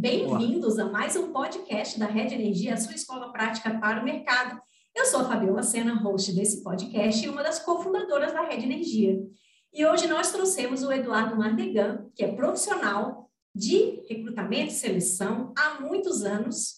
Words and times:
Bem-vindos 0.00 0.78
a 0.78 0.84
mais 0.84 1.16
um 1.16 1.32
podcast 1.32 1.98
da 1.98 2.06
Rede 2.06 2.32
Energia, 2.32 2.74
a 2.74 2.76
sua 2.76 2.94
escola 2.94 3.32
prática 3.32 3.80
para 3.80 4.00
o 4.00 4.04
mercado. 4.04 4.56
Eu 4.94 5.04
sou 5.04 5.22
a 5.22 5.24
Fabiola 5.24 5.60
Sena, 5.60 5.96
host 5.96 6.32
desse 6.36 6.62
podcast 6.62 7.26
e 7.26 7.28
uma 7.28 7.42
das 7.42 7.58
cofundadoras 7.58 8.32
da 8.32 8.42
Rede 8.42 8.64
Energia. 8.64 9.18
E 9.74 9.84
hoje 9.84 10.06
nós 10.06 10.30
trouxemos 10.30 10.84
o 10.84 10.92
Eduardo 10.92 11.36
Mardegan, 11.36 12.06
que 12.14 12.22
é 12.22 12.32
profissional 12.32 13.28
de 13.52 14.04
recrutamento 14.08 14.70
e 14.70 14.76
seleção 14.76 15.52
há 15.58 15.80
muitos 15.80 16.22
anos 16.22 16.76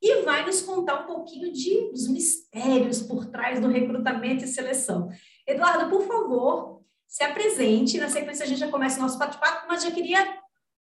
e 0.00 0.22
vai 0.22 0.46
nos 0.46 0.62
contar 0.62 1.02
um 1.02 1.06
pouquinho 1.06 1.52
de, 1.52 1.90
dos 1.90 2.08
mistérios 2.08 3.02
por 3.02 3.26
trás 3.26 3.60
do 3.60 3.68
recrutamento 3.68 4.42
e 4.42 4.48
seleção. 4.48 5.10
Eduardo, 5.46 5.90
por 5.90 6.06
favor, 6.06 6.80
se 7.06 7.22
apresente. 7.22 7.98
Na 7.98 8.08
sequência, 8.08 8.42
a 8.42 8.48
gente 8.48 8.60
já 8.60 8.70
começa 8.70 8.98
o 8.98 9.02
nosso 9.02 9.18
bate-papo, 9.18 9.66
mas 9.68 9.82
já 9.82 9.90
queria 9.90 10.42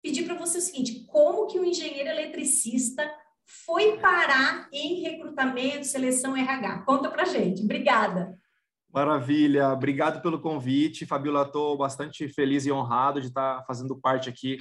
pedir 0.02 0.24
para 0.24 0.34
você 0.34 0.58
o 0.58 0.62
seguinte: 0.62 1.04
como 1.06 1.46
que 1.46 1.58
o 1.58 1.64
engenheiro 1.64 2.08
eletricista 2.08 3.10
foi 3.66 3.98
parar 3.98 4.68
em 4.72 5.02
recrutamento, 5.02 5.86
seleção 5.86 6.36
RH? 6.36 6.82
Conta 6.82 7.10
para 7.10 7.24
gente. 7.24 7.62
Obrigada. 7.62 8.38
Maravilha, 8.92 9.68
obrigado 9.68 10.20
pelo 10.20 10.40
convite, 10.40 11.06
Fabiola. 11.06 11.42
Estou 11.42 11.76
bastante 11.76 12.28
feliz 12.28 12.66
e 12.66 12.72
honrado 12.72 13.20
de 13.20 13.28
estar 13.28 13.64
fazendo 13.64 13.96
parte 13.96 14.28
aqui 14.28 14.58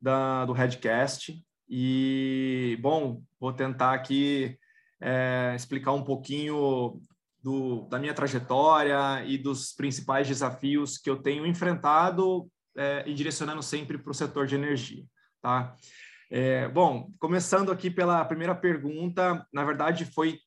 da, 0.00 0.44
do 0.44 0.52
Redcast. 0.52 1.42
E, 1.68 2.78
bom, 2.80 3.22
vou 3.40 3.52
tentar 3.52 3.94
aqui 3.94 4.58
é, 5.00 5.54
explicar 5.56 5.92
um 5.92 6.04
pouquinho 6.04 7.00
do, 7.42 7.86
da 7.88 7.98
minha 7.98 8.12
trajetória 8.12 9.24
e 9.24 9.38
dos 9.38 9.72
principais 9.72 10.28
desafios 10.28 10.98
que 10.98 11.08
eu 11.08 11.16
tenho 11.16 11.46
enfrentado 11.46 12.46
é, 12.76 13.04
e 13.06 13.14
direcionando 13.14 13.62
sempre 13.62 13.98
para 13.98 14.10
o 14.10 14.14
setor 14.14 14.46
de 14.46 14.54
energia, 14.54 15.04
tá? 15.40 15.74
É, 16.30 16.68
bom, 16.68 17.10
começando 17.18 17.70
aqui 17.70 17.90
pela 17.90 18.24
primeira 18.24 18.54
pergunta, 18.54 19.46
na 19.52 19.64
verdade 19.64 20.04
foi 20.04 20.38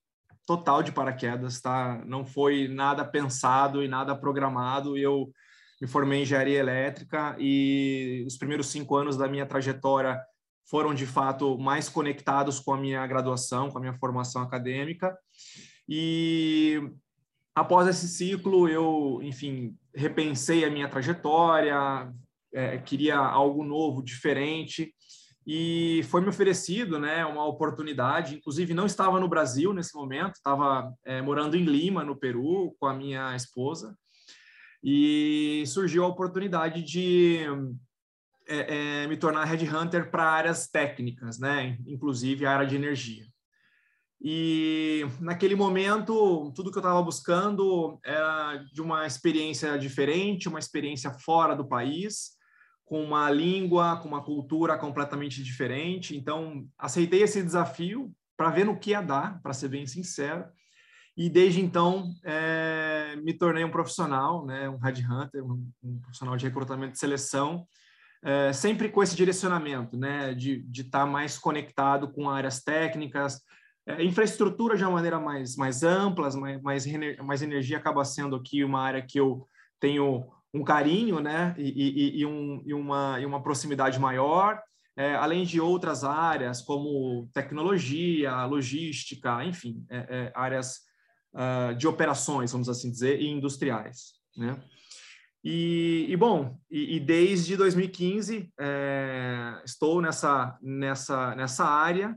total 0.46 0.82
de 0.82 0.92
paraquedas, 0.92 1.62
tá? 1.62 2.04
Não 2.06 2.26
foi 2.26 2.68
nada 2.68 3.06
pensado 3.06 3.84
e 3.84 3.88
nada 3.88 4.16
programado. 4.16 4.98
Eu 4.98 5.32
me 5.80 5.88
formei 5.88 6.20
em 6.20 6.22
engenharia 6.24 6.60
elétrica 6.60 7.36
e 7.40 8.24
os 8.28 8.36
primeiros 8.36 8.68
cinco 8.68 8.96
anos 8.96 9.16
da 9.16 9.28
minha 9.28 9.46
trajetória 9.46 10.20
foram 10.70 10.94
de 10.94 11.06
fato 11.06 11.58
mais 11.58 11.88
conectados 11.88 12.60
com 12.60 12.74
a 12.74 12.78
minha 12.78 13.06
graduação, 13.08 13.70
com 13.70 13.78
a 13.78 13.82
minha 13.82 13.94
formação 13.94 14.42
acadêmica. 14.42 15.18
E 15.88 16.82
após 17.60 17.88
esse 17.88 18.08
ciclo, 18.08 18.70
eu, 18.70 19.20
enfim, 19.22 19.76
repensei 19.94 20.64
a 20.64 20.70
minha 20.70 20.88
trajetória, 20.88 22.10
é, 22.54 22.78
queria 22.78 23.18
algo 23.18 23.66
novo, 23.66 24.02
diferente, 24.02 24.94
e 25.46 26.02
foi 26.10 26.22
me 26.22 26.30
oferecido, 26.30 26.98
né, 26.98 27.26
uma 27.26 27.46
oportunidade. 27.46 28.36
Inclusive, 28.36 28.74
não 28.74 28.86
estava 28.86 29.20
no 29.20 29.28
Brasil 29.28 29.74
nesse 29.74 29.94
momento, 29.94 30.36
estava 30.36 30.90
é, 31.04 31.22
morando 31.22 31.58
em 31.58 31.66
Lima, 31.66 32.04
no 32.04 32.16
Peru, 32.16 32.76
com 32.80 32.86
a 32.86 32.94
minha 32.94 33.36
esposa, 33.36 33.94
e 34.82 35.64
surgiu 35.68 36.06
a 36.06 36.08
oportunidade 36.08 36.82
de 36.82 37.40
é, 38.48 39.04
é 39.04 39.08
me 39.08 39.18
tornar 39.18 39.44
headhunter 39.44 40.10
para 40.10 40.32
áreas 40.32 40.70
técnicas, 40.70 41.38
né, 41.38 41.78
inclusive 41.86 42.46
a 42.46 42.52
área 42.54 42.68
de 42.68 42.78
energia. 42.78 43.29
E 44.22 45.06
naquele 45.22 45.56
momento, 45.56 46.52
tudo 46.54 46.72
que 46.72 46.78
eu 46.78 46.82
estava 46.82 47.02
buscando 47.02 47.98
era 48.04 48.58
de 48.74 48.82
uma 48.82 49.08
experiência 49.08 49.78
diferente, 49.78 50.50
uma 50.50 50.60
experiência 50.60 51.12
fora 51.12 51.56
do 51.56 51.68
país, 51.68 52.32
com 52.84 53.02
uma 53.02 53.30
língua, 53.30 53.98
com 53.98 54.10
uma 54.10 54.24
cultura 54.24 54.78
completamente 54.78 55.42
diferente. 55.42 56.18
Então, 56.18 56.68
aceitei 56.78 57.22
esse 57.22 57.42
desafio 57.42 58.12
para 58.36 58.50
ver 58.50 58.66
no 58.66 58.78
que 58.78 58.92
ia 58.92 59.02
dar, 59.02 59.42
para 59.42 59.54
ser 59.54 59.70
bem 59.70 59.86
sincero. 59.86 60.46
E 61.16 61.30
desde 61.30 61.62
então, 61.62 62.14
é, 62.24 63.16
me 63.18 63.34
tornei 63.34 63.64
um 63.64 63.72
profissional, 63.72 64.46
né, 64.46 64.70
um 64.70 64.78
headhunter, 64.78 65.46
um, 65.46 65.70
um 65.84 66.00
profissional 66.00 66.36
de 66.36 66.46
recrutamento 66.46 66.96
e 66.96 67.00
seleção, 67.00 67.66
é, 68.24 68.52
sempre 68.52 68.90
com 68.90 69.04
esse 69.04 69.16
direcionamento, 69.16 69.98
né, 69.98 70.34
de 70.34 70.66
estar 70.74 71.02
tá 71.02 71.06
mais 71.06 71.38
conectado 71.38 72.12
com 72.12 72.30
áreas 72.30 72.62
técnicas, 72.62 73.42
é, 73.90 74.04
infraestrutura 74.04 74.78
de 74.78 74.84
uma 74.84 74.92
maneira 74.92 75.20
mais, 75.20 75.56
mais 75.56 75.82
ampla, 75.82 76.30
mais, 76.38 76.62
mais, 76.62 76.86
mais 77.18 77.42
energia 77.42 77.78
acaba 77.78 78.06
sendo 78.06 78.36
aqui 78.36 78.64
uma 78.64 78.80
área 78.80 79.02
que 79.02 79.20
eu 79.20 79.48
tenho 79.80 80.30
um 80.54 80.64
carinho 80.64 81.20
né, 81.20 81.56
e, 81.58 81.70
e, 81.70 82.20
e, 82.20 82.26
um, 82.26 82.62
e, 82.66 82.74
uma, 82.74 83.20
e 83.20 83.26
uma 83.26 83.42
proximidade 83.42 84.00
maior, 84.00 84.62
é, 84.96 85.16
além 85.16 85.44
de 85.44 85.60
outras 85.60 86.04
áreas 86.04 86.62
como 86.62 87.28
tecnologia, 87.34 88.46
logística, 88.46 89.44
enfim, 89.44 89.84
é, 89.90 89.98
é, 89.98 90.32
áreas 90.36 90.82
uh, 91.34 91.74
de 91.76 91.88
operações, 91.88 92.52
vamos 92.52 92.70
assim 92.70 92.92
dizer, 92.92 93.20
e 93.20 93.28
industriais. 93.28 94.14
Né? 94.38 94.62
E, 95.44 96.06
e 96.10 96.18
bom, 96.18 96.60
e, 96.70 96.98
e, 96.98 97.00
desde 97.00 97.56
2015 97.56 98.52
é, 98.60 99.62
estou 99.66 100.02
nessa, 100.02 100.58
nessa, 100.62 101.34
nessa 101.36 101.66
área 101.66 102.16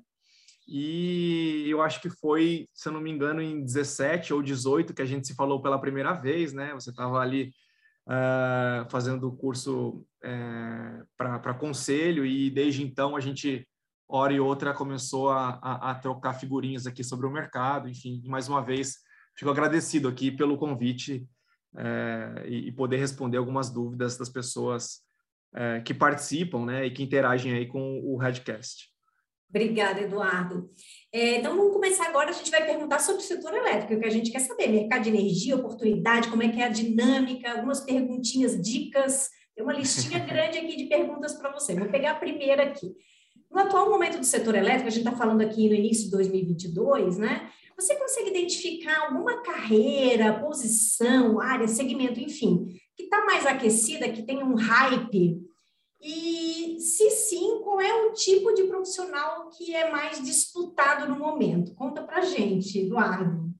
e 0.66 1.66
eu 1.68 1.82
acho 1.82 2.00
que 2.00 2.08
foi, 2.08 2.68
se 2.72 2.88
eu 2.88 2.92
não 2.92 3.00
me 3.00 3.10
engano, 3.10 3.40
em 3.40 3.64
17 3.64 4.32
ou 4.32 4.42
18 4.42 4.94
que 4.94 5.02
a 5.02 5.06
gente 5.06 5.26
se 5.26 5.34
falou 5.34 5.60
pela 5.60 5.80
primeira 5.80 6.12
vez, 6.12 6.52
né? 6.52 6.72
Você 6.74 6.90
estava 6.90 7.18
ali 7.18 7.52
uh, 8.06 8.88
fazendo 8.90 9.28
o 9.28 9.36
curso 9.36 9.88
uh, 9.88 10.04
é, 10.24 11.04
para 11.16 11.54
conselho 11.54 12.24
e 12.24 12.50
desde 12.50 12.82
então 12.82 13.16
a 13.16 13.20
gente, 13.20 13.68
hora 14.08 14.32
e 14.32 14.40
outra, 14.40 14.72
começou 14.72 15.30
a, 15.30 15.58
a, 15.62 15.90
a 15.90 15.94
trocar 15.94 16.34
figurinhas 16.34 16.86
aqui 16.86 17.02
sobre 17.02 17.26
o 17.26 17.32
mercado. 17.32 17.88
Enfim, 17.88 18.22
mais 18.26 18.48
uma 18.48 18.62
vez, 18.62 18.98
fico 19.36 19.50
agradecido 19.50 20.08
aqui 20.08 20.30
pelo 20.30 20.56
convite 20.56 21.26
uh, 21.74 22.46
e, 22.46 22.68
e, 22.68 22.72
poder 22.72 22.98
responder 22.98 23.36
algumas 23.36 23.70
dúvidas 23.70 24.16
das 24.16 24.28
pessoas 24.28 25.00
é, 25.54 25.80
que 25.80 25.92
participam 25.92 26.64
né, 26.64 26.86
e 26.86 26.90
que 26.90 27.02
interagem 27.02 27.52
aí 27.52 27.66
com 27.66 28.00
o 28.00 28.16
Redcast. 28.16 28.91
Obrigada, 29.54 30.00
Eduardo. 30.00 30.70
É, 31.12 31.36
então, 31.36 31.54
vamos 31.54 31.74
começar 31.74 32.06
agora. 32.06 32.30
A 32.30 32.32
gente 32.32 32.50
vai 32.50 32.64
perguntar 32.64 32.98
sobre 33.00 33.20
o 33.20 33.24
setor 33.24 33.52
elétrico, 33.54 34.00
que 34.00 34.06
a 34.06 34.10
gente 34.10 34.30
quer 34.30 34.40
saber: 34.40 34.68
mercado 34.68 35.02
de 35.02 35.10
energia, 35.10 35.56
oportunidade, 35.56 36.28
como 36.28 36.42
é 36.42 36.48
que 36.48 36.58
é 36.58 36.64
a 36.64 36.70
dinâmica, 36.70 37.52
algumas 37.52 37.80
perguntinhas, 37.80 38.58
dicas. 38.60 39.28
Tem 39.54 39.62
uma 39.62 39.74
listinha 39.74 40.20
grande 40.24 40.56
aqui 40.56 40.74
de 40.74 40.84
perguntas 40.86 41.34
para 41.34 41.52
você. 41.52 41.74
Vou 41.74 41.88
pegar 41.88 42.12
a 42.12 42.14
primeira 42.14 42.62
aqui. 42.62 42.94
No 43.50 43.58
atual 43.58 43.90
momento 43.90 44.18
do 44.18 44.24
setor 44.24 44.54
elétrico, 44.54 44.88
a 44.88 44.90
gente 44.90 45.06
está 45.06 45.12
falando 45.14 45.42
aqui 45.42 45.68
no 45.68 45.74
início 45.74 46.06
de 46.06 46.12
2022, 46.12 47.18
né? 47.18 47.50
Você 47.76 47.94
consegue 47.96 48.30
identificar 48.30 49.06
alguma 49.06 49.42
carreira, 49.42 50.40
posição, 50.40 51.38
área, 51.38 51.68
segmento, 51.68 52.18
enfim, 52.18 52.66
que 52.96 53.02
está 53.04 53.22
mais 53.26 53.44
aquecida, 53.44 54.08
que 54.08 54.22
tem 54.22 54.42
um 54.42 54.54
hype 54.54 55.42
e, 56.02 56.80
se 56.80 57.10
sim, 57.10 57.60
qual 57.62 57.80
é 57.80 58.06
o 58.06 58.12
tipo 58.12 58.52
de 58.52 58.64
profissional 58.64 59.48
que 59.50 59.72
é 59.72 59.88
mais 59.90 60.20
disputado 60.20 61.08
no 61.08 61.16
momento? 61.16 61.74
Conta 61.74 62.02
para 62.02 62.22
gente, 62.22 62.80
Eduardo. 62.80 63.52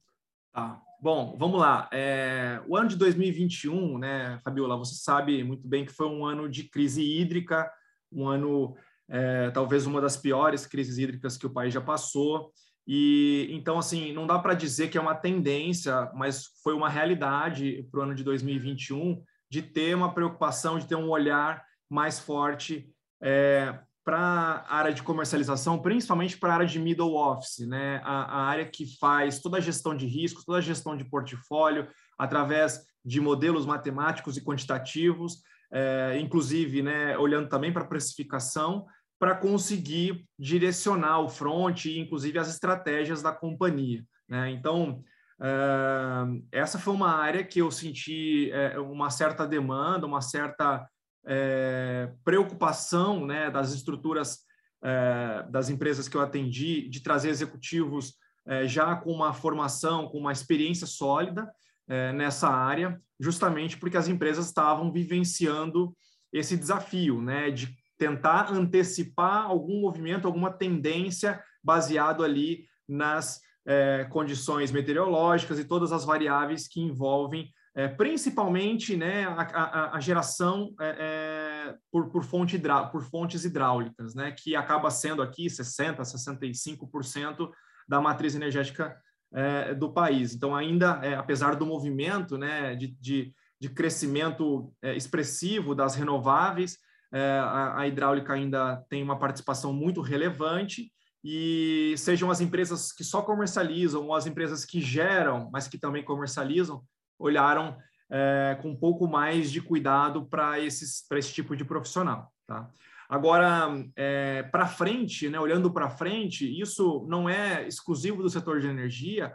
Tá. 0.53 0.82
Bom, 1.00 1.36
vamos 1.36 1.60
lá. 1.60 1.88
É, 1.92 2.60
o 2.69 2.76
ano 2.76 2.88
de 2.88 2.97
2021, 2.97 3.98
né, 3.98 4.41
Fabiola, 4.44 4.76
você 4.76 4.94
sabe 4.94 5.42
muito 5.42 5.66
bem 5.66 5.84
que 5.84 5.92
foi 5.92 6.06
um 6.06 6.25
ano 6.25 6.48
de 6.48 6.64
crise 6.64 7.03
hídrica, 7.03 7.69
um 8.10 8.28
ano, 8.28 8.76
é, 9.09 9.50
talvez 9.50 9.84
uma 9.84 10.00
das 10.00 10.16
piores 10.16 10.64
crises 10.64 10.98
hídricas 10.98 11.36
que 11.36 11.47
o 11.47 11.50
país 11.50 11.74
já 11.74 11.80
passou. 11.80 12.53
E 12.86 13.48
então, 13.50 13.78
assim, 13.78 14.12
não 14.12 14.26
dá 14.26 14.38
para 14.38 14.54
dizer 14.54 14.91
que 14.91 14.98
é 14.98 15.00
uma 15.00 15.14
tendência, 15.14 16.10
mas 16.14 16.47
foi 16.62 16.74
uma 16.74 16.88
realidade 16.88 17.86
para 17.91 18.00
o 18.00 18.03
ano 18.04 18.14
de 18.14 18.22
2021 18.22 19.22
de 19.50 19.60
ter 19.60 19.97
uma 19.97 20.14
preocupação, 20.14 20.78
de 20.78 20.86
ter 20.86 20.97
um 20.97 21.10
olhar 21.10 21.64
mais 21.92 22.19
forte 22.19 22.91
é, 23.22 23.78
para 24.03 24.18
a 24.66 24.77
área 24.77 24.94
de 24.94 25.03
comercialização, 25.03 25.78
principalmente 25.78 26.39
para 26.39 26.53
a 26.53 26.54
área 26.54 26.66
de 26.66 26.78
middle 26.78 27.15
office, 27.15 27.66
né? 27.68 28.00
A, 28.03 28.22
a, 28.22 28.42
área 28.47 28.65
que 28.65 28.98
faz 28.98 29.41
toda 29.41 29.59
a 29.59 29.60
gestão 29.60 29.94
de 29.94 30.06
riscos, 30.06 30.44
toda 30.44 30.59
a 30.59 30.62
gestão 30.62 30.97
de 30.97 31.04
portfólio, 31.04 31.86
através 32.18 32.80
de 33.04 33.21
modelos 33.21 33.66
matemáticos 33.66 34.39
e 34.39 34.44
quantitativos, 34.44 35.42
é, 35.71 36.18
inclusive 36.18 36.83
né, 36.83 37.16
olhando 37.18 37.48
também 37.48 37.72
para 37.72 37.83
a 37.83 37.89
precificação, 37.89 38.86
para 39.18 39.34
conseguir 39.34 40.24
direcionar 40.38 41.21
o 41.21 41.28
front 41.28 41.84
e, 41.84 41.98
inclusive, 41.98 42.38
as 42.38 42.48
estratégias 42.48 43.22
da 43.22 43.33
companhia. 43.33 44.03
Né? 44.28 44.50
Então, 44.50 45.04
é, 45.41 46.59
essa 46.59 46.78
foi 46.78 46.95
uma 46.95 47.12
área 47.12 47.45
que 47.45 47.60
eu 47.60 47.71
senti 47.71 48.50
é, 48.50 48.78
uma 48.78 49.10
certa 49.10 49.47
demanda, 49.47 50.06
uma 50.06 50.21
certa 50.21 50.88
é, 51.27 52.13
preocupação 52.24 53.24
né, 53.27 53.51
das 53.51 53.72
estruturas 53.72 54.41
é, 54.83 55.47
das 55.48 55.69
empresas 55.69 56.09
que 56.09 56.16
eu 56.16 56.21
atendi 56.21 56.89
de 56.89 57.01
trazer 57.01 57.28
executivos 57.28 58.15
é, 58.47 58.66
já 58.66 58.97
com 58.97 59.13
uma 59.13 59.33
formação, 59.33 60.09
com 60.09 60.19
uma 60.19 60.33
experiência 60.33 60.86
sólida 60.86 61.48
é, 61.89 62.13
nessa 62.13 62.48
área, 62.48 63.01
justamente 63.21 63.77
porque 63.77 63.97
as 63.97 64.09
empresas 64.09 64.47
estavam 64.47 64.92
vivenciando 64.92 65.95
esse 66.33 66.57
desafio 66.57 67.22
né, 67.22 67.51
de 67.51 67.72
tentar 67.97 68.53
antecipar 68.53 69.45
algum 69.45 69.80
movimento, 69.80 70.27
alguma 70.27 70.51
tendência 70.51 71.41
baseado 71.63 72.24
ali 72.24 72.65
nas 72.89 73.41
é, 73.65 74.04
condições 74.10 74.72
meteorológicas 74.72 75.59
e 75.59 75.65
todas 75.65 75.92
as 75.92 76.04
variáveis 76.04 76.66
que 76.66 76.80
envolvem 76.80 77.48
é, 77.74 77.89
principalmente 77.89 78.97
né, 78.97 79.24
a, 79.24 79.42
a, 79.42 79.97
a 79.97 80.01
geração 80.01 80.74
é, 80.78 80.97
é, 80.98 81.74
por, 81.91 82.10
por, 82.10 82.22
fonte 82.22 82.57
hidrá, 82.57 82.84
por 82.84 83.03
fontes 83.03 83.45
hidráulicas, 83.45 84.15
né, 84.15 84.33
que 84.33 84.54
acaba 84.54 84.91
sendo 84.91 85.22
aqui 85.22 85.47
60%, 85.47 86.01
65% 86.01 87.51
da 87.89 88.01
matriz 88.01 88.34
energética 88.34 88.95
é, 89.33 89.74
do 89.74 89.91
país. 89.91 90.34
Então, 90.34 90.54
ainda, 90.54 91.01
é, 91.03 91.15
apesar 91.15 91.57
do 91.57 91.65
movimento 91.65 92.36
né, 92.36 92.77
de, 92.77 92.89
de, 93.01 93.34
de 93.59 93.69
crescimento 93.71 94.72
é, 94.83 94.95
expressivo 94.95 95.74
das 95.74 95.95
renováveis, 95.95 96.78
a, 97.15 97.83
a 97.83 97.86
hidráulica 97.86 98.33
ainda 98.33 98.83
tem 98.89 99.03
uma 99.03 99.19
participação 99.19 99.71
muito 99.71 100.01
relevante 100.01 100.91
e 101.22 101.95
sejam 101.98 102.30
as 102.30 102.41
empresas 102.41 102.91
que 102.91 103.04
só 103.04 103.21
comercializam 103.21 104.07
ou 104.07 104.15
as 104.15 104.27
empresas 104.27 104.65
que 104.65 104.80
geram, 104.80 105.51
mas 105.53 105.69
que 105.69 105.78
também 105.78 106.03
comercializam, 106.03 106.83
olharam 107.22 107.77
é, 108.10 108.59
com 108.60 108.71
um 108.71 108.77
pouco 108.77 109.07
mais 109.07 109.51
de 109.51 109.60
cuidado 109.60 110.27
para 110.27 110.59
esse 110.60 111.33
tipo 111.33 111.57
de 111.57 111.65
profissional. 111.65 112.30
Tá? 112.47 112.69
Agora, 113.09 113.69
é, 113.97 114.42
para 114.45 114.66
frente, 114.66 115.28
né, 115.28 115.39
olhando 115.39 115.71
para 115.72 115.89
frente, 115.89 116.60
isso 116.60 117.07
não 117.09 117.28
é 117.28 117.66
exclusivo 117.66 118.22
do 118.22 118.28
setor 118.28 118.60
de 118.60 118.66
energia. 118.66 119.34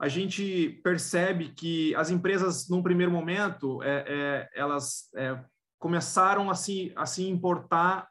A 0.00 0.08
gente 0.08 0.80
percebe 0.82 1.50
que 1.50 1.94
as 1.94 2.10
empresas, 2.10 2.68
num 2.68 2.82
primeiro 2.82 3.12
momento, 3.12 3.80
é, 3.82 4.48
elas 4.54 5.10
começaram 5.78 6.50
a 6.50 6.54
se, 6.54 6.92
a 6.96 7.06
se 7.06 7.28
importar 7.28 8.08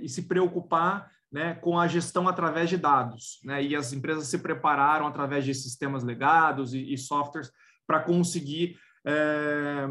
e 0.00 0.08
se 0.08 0.22
preocupar 0.22 1.10
né, 1.32 1.54
com 1.54 1.78
a 1.78 1.88
gestão 1.88 2.28
através 2.28 2.68
de 2.68 2.76
dados. 2.76 3.40
Né, 3.44 3.64
e 3.64 3.76
as 3.76 3.92
empresas 3.92 4.28
se 4.28 4.38
prepararam 4.38 5.06
através 5.06 5.44
de 5.44 5.54
sistemas 5.54 6.04
legados 6.04 6.72
e, 6.72 6.92
e 6.92 6.96
softwares 6.96 7.50
para 7.86 8.00
conseguir 8.00 8.76
é, 9.06 9.88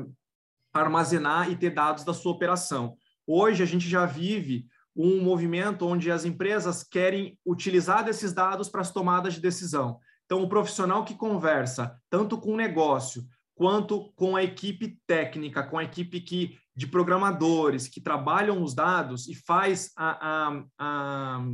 armazenar 0.74 1.50
e 1.50 1.56
ter 1.56 1.71
dados 1.71 2.03
da 2.03 2.13
sua 2.13 2.31
operação. 2.31 2.97
Hoje 3.25 3.63
a 3.63 3.65
gente 3.65 3.88
já 3.88 4.06
vive 4.06 4.68
um 4.95 5.21
movimento 5.21 5.86
onde 5.88 6.09
as 6.09 6.24
empresas 6.24 6.83
querem 6.83 7.38
utilizar 7.45 8.03
desses 8.03 8.33
dados 8.33 8.69
para 8.69 8.81
as 8.81 8.92
tomadas 8.92 9.33
de 9.33 9.42
decisão. 9.42 10.00
Então, 10.25 10.42
o 10.42 10.50
profissional 10.50 11.03
que 11.03 11.15
conversa 11.15 12.00
tanto 12.09 12.38
com 12.38 12.53
o 12.53 12.57
negócio 12.57 13.24
quanto 13.53 14.12
com 14.13 14.36
a 14.36 14.44
equipe 14.44 15.00
técnica, 15.07 15.63
com 15.63 15.77
a 15.77 15.83
equipe 15.83 16.19
que, 16.19 16.57
de 16.75 16.88
programadores 16.88 17.88
que 17.88 18.01
trabalham 18.01 18.62
os 18.62 18.74
dados 18.74 19.27
e 19.27 19.36
faz 19.36 19.91
a, 19.95 20.50
a, 20.50 20.63
a 20.77 21.45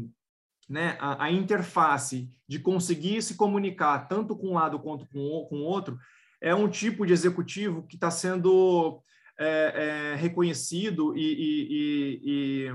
né, 0.68 0.98
a, 1.00 1.26
a, 1.26 1.32
interface 1.32 2.32
de 2.48 2.58
conseguir 2.58 3.22
se 3.22 3.36
comunicar 3.36 4.08
tanto 4.08 4.36
com 4.36 4.50
um 4.50 4.54
lado 4.54 4.80
quanto 4.80 5.06
com 5.08 5.20
o 5.20 5.64
outro, 5.64 6.00
é 6.42 6.56
um 6.56 6.68
tipo 6.68 7.06
de 7.06 7.14
executivo 7.14 7.84
que 7.88 7.96
está 7.96 8.10
sendo 8.10 9.02
é, 9.40 10.14
é, 10.14 10.16
reconhecido 10.16 11.16
e, 11.16 11.22
e, 11.22 12.22
e, 12.24 12.72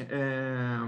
é, 0.00 0.78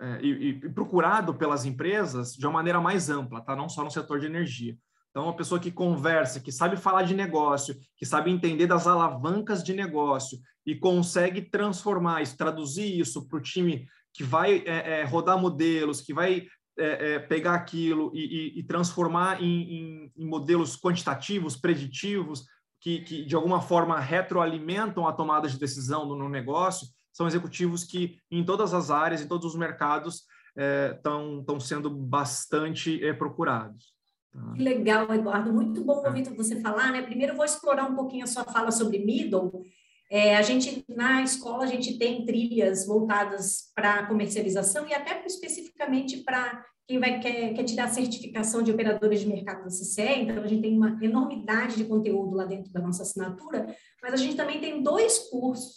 é 0.00 0.22
e, 0.22 0.68
procurado 0.70 1.34
pelas 1.34 1.64
empresas 1.66 2.32
de 2.32 2.46
uma 2.46 2.54
maneira 2.54 2.80
mais 2.80 3.10
ampla, 3.10 3.42
tá? 3.42 3.54
não 3.54 3.68
só 3.68 3.84
no 3.84 3.90
setor 3.90 4.18
de 4.18 4.26
energia. 4.26 4.76
Então, 5.10 5.24
uma 5.24 5.36
pessoa 5.36 5.60
que 5.60 5.72
conversa, 5.72 6.40
que 6.40 6.52
sabe 6.52 6.76
falar 6.76 7.02
de 7.02 7.14
negócio, 7.14 7.76
que 7.96 8.06
sabe 8.06 8.30
entender 8.30 8.66
das 8.66 8.86
alavancas 8.86 9.62
de 9.62 9.74
negócio 9.74 10.38
e 10.64 10.74
consegue 10.76 11.42
transformar 11.42 12.22
isso, 12.22 12.36
traduzir 12.36 12.98
isso 12.98 13.26
para 13.26 13.38
o 13.38 13.42
time 13.42 13.86
que 14.12 14.22
vai 14.22 14.62
é, 14.66 15.00
é, 15.00 15.04
rodar 15.04 15.38
modelos, 15.38 16.00
que 16.00 16.14
vai 16.14 16.46
é, 16.78 17.14
é, 17.14 17.18
pegar 17.18 17.54
aquilo 17.54 18.10
e, 18.14 18.20
e, 18.56 18.60
e 18.60 18.62
transformar 18.62 19.42
em, 19.42 19.46
em, 19.46 20.12
em, 20.16 20.26
modelos 20.26 20.76
quantitativos, 20.76 21.56
preditivos, 21.56 22.44
que, 22.80 23.00
que, 23.00 23.24
de 23.24 23.34
alguma 23.34 23.60
forma 23.60 23.98
retroalimentam 23.98 25.06
a 25.06 25.12
tomada 25.12 25.48
de 25.48 25.58
decisão 25.58 26.06
no, 26.06 26.16
no 26.16 26.28
negócio, 26.28 26.86
são 27.12 27.26
executivos 27.26 27.84
que, 27.84 28.18
em 28.30 28.44
todas 28.44 28.72
as 28.72 28.90
áreas, 28.90 29.20
em 29.20 29.28
todos 29.28 29.46
os 29.46 29.58
mercados, 29.58 30.24
estão 30.96 31.44
é, 31.48 31.60
sendo 31.60 31.90
bastante 31.90 33.04
é, 33.04 33.12
procurados. 33.12 33.92
Tá? 34.32 34.52
Que 34.54 34.62
legal, 34.62 35.12
Eduardo. 35.12 35.52
Muito 35.52 35.82
bom 35.84 36.04
ouvir 36.04 36.22
você 36.34 36.60
falar, 36.60 36.92
né? 36.92 37.02
Primeiro, 37.02 37.36
vou 37.36 37.44
explorar 37.44 37.84
um 37.84 37.94
pouquinho 37.94 38.24
a 38.24 38.28
sua 38.28 38.44
fala 38.44 38.70
sobre 38.70 39.04
middle. 39.04 39.64
É, 40.10 40.36
a 40.36 40.42
gente, 40.42 40.84
na 40.88 41.22
escola, 41.22 41.62
a 41.62 41.68
gente 41.68 41.96
tem 41.96 42.24
trilhas 42.24 42.84
voltadas 42.84 43.70
para 43.76 44.06
comercialização 44.06 44.86
e 44.88 44.92
até 44.92 45.24
especificamente 45.24 46.18
para 46.24 46.64
quem 46.88 46.98
vai 46.98 47.20
quer, 47.20 47.54
quer 47.54 47.62
tirar 47.62 47.84
a 47.84 47.88
certificação 47.88 48.60
de 48.60 48.72
operadores 48.72 49.20
de 49.20 49.28
mercado 49.28 49.62
da 49.62 49.70
CCE, 49.70 50.22
então 50.22 50.42
a 50.42 50.46
gente 50.48 50.62
tem 50.62 50.76
uma 50.76 50.98
enormidade 51.00 51.76
de 51.76 51.84
conteúdo 51.84 52.34
lá 52.34 52.44
dentro 52.44 52.72
da 52.72 52.80
nossa 52.80 53.04
assinatura, 53.04 53.72
mas 54.02 54.12
a 54.12 54.16
gente 54.16 54.34
também 54.34 54.60
tem 54.60 54.82
dois 54.82 55.30
cursos 55.30 55.76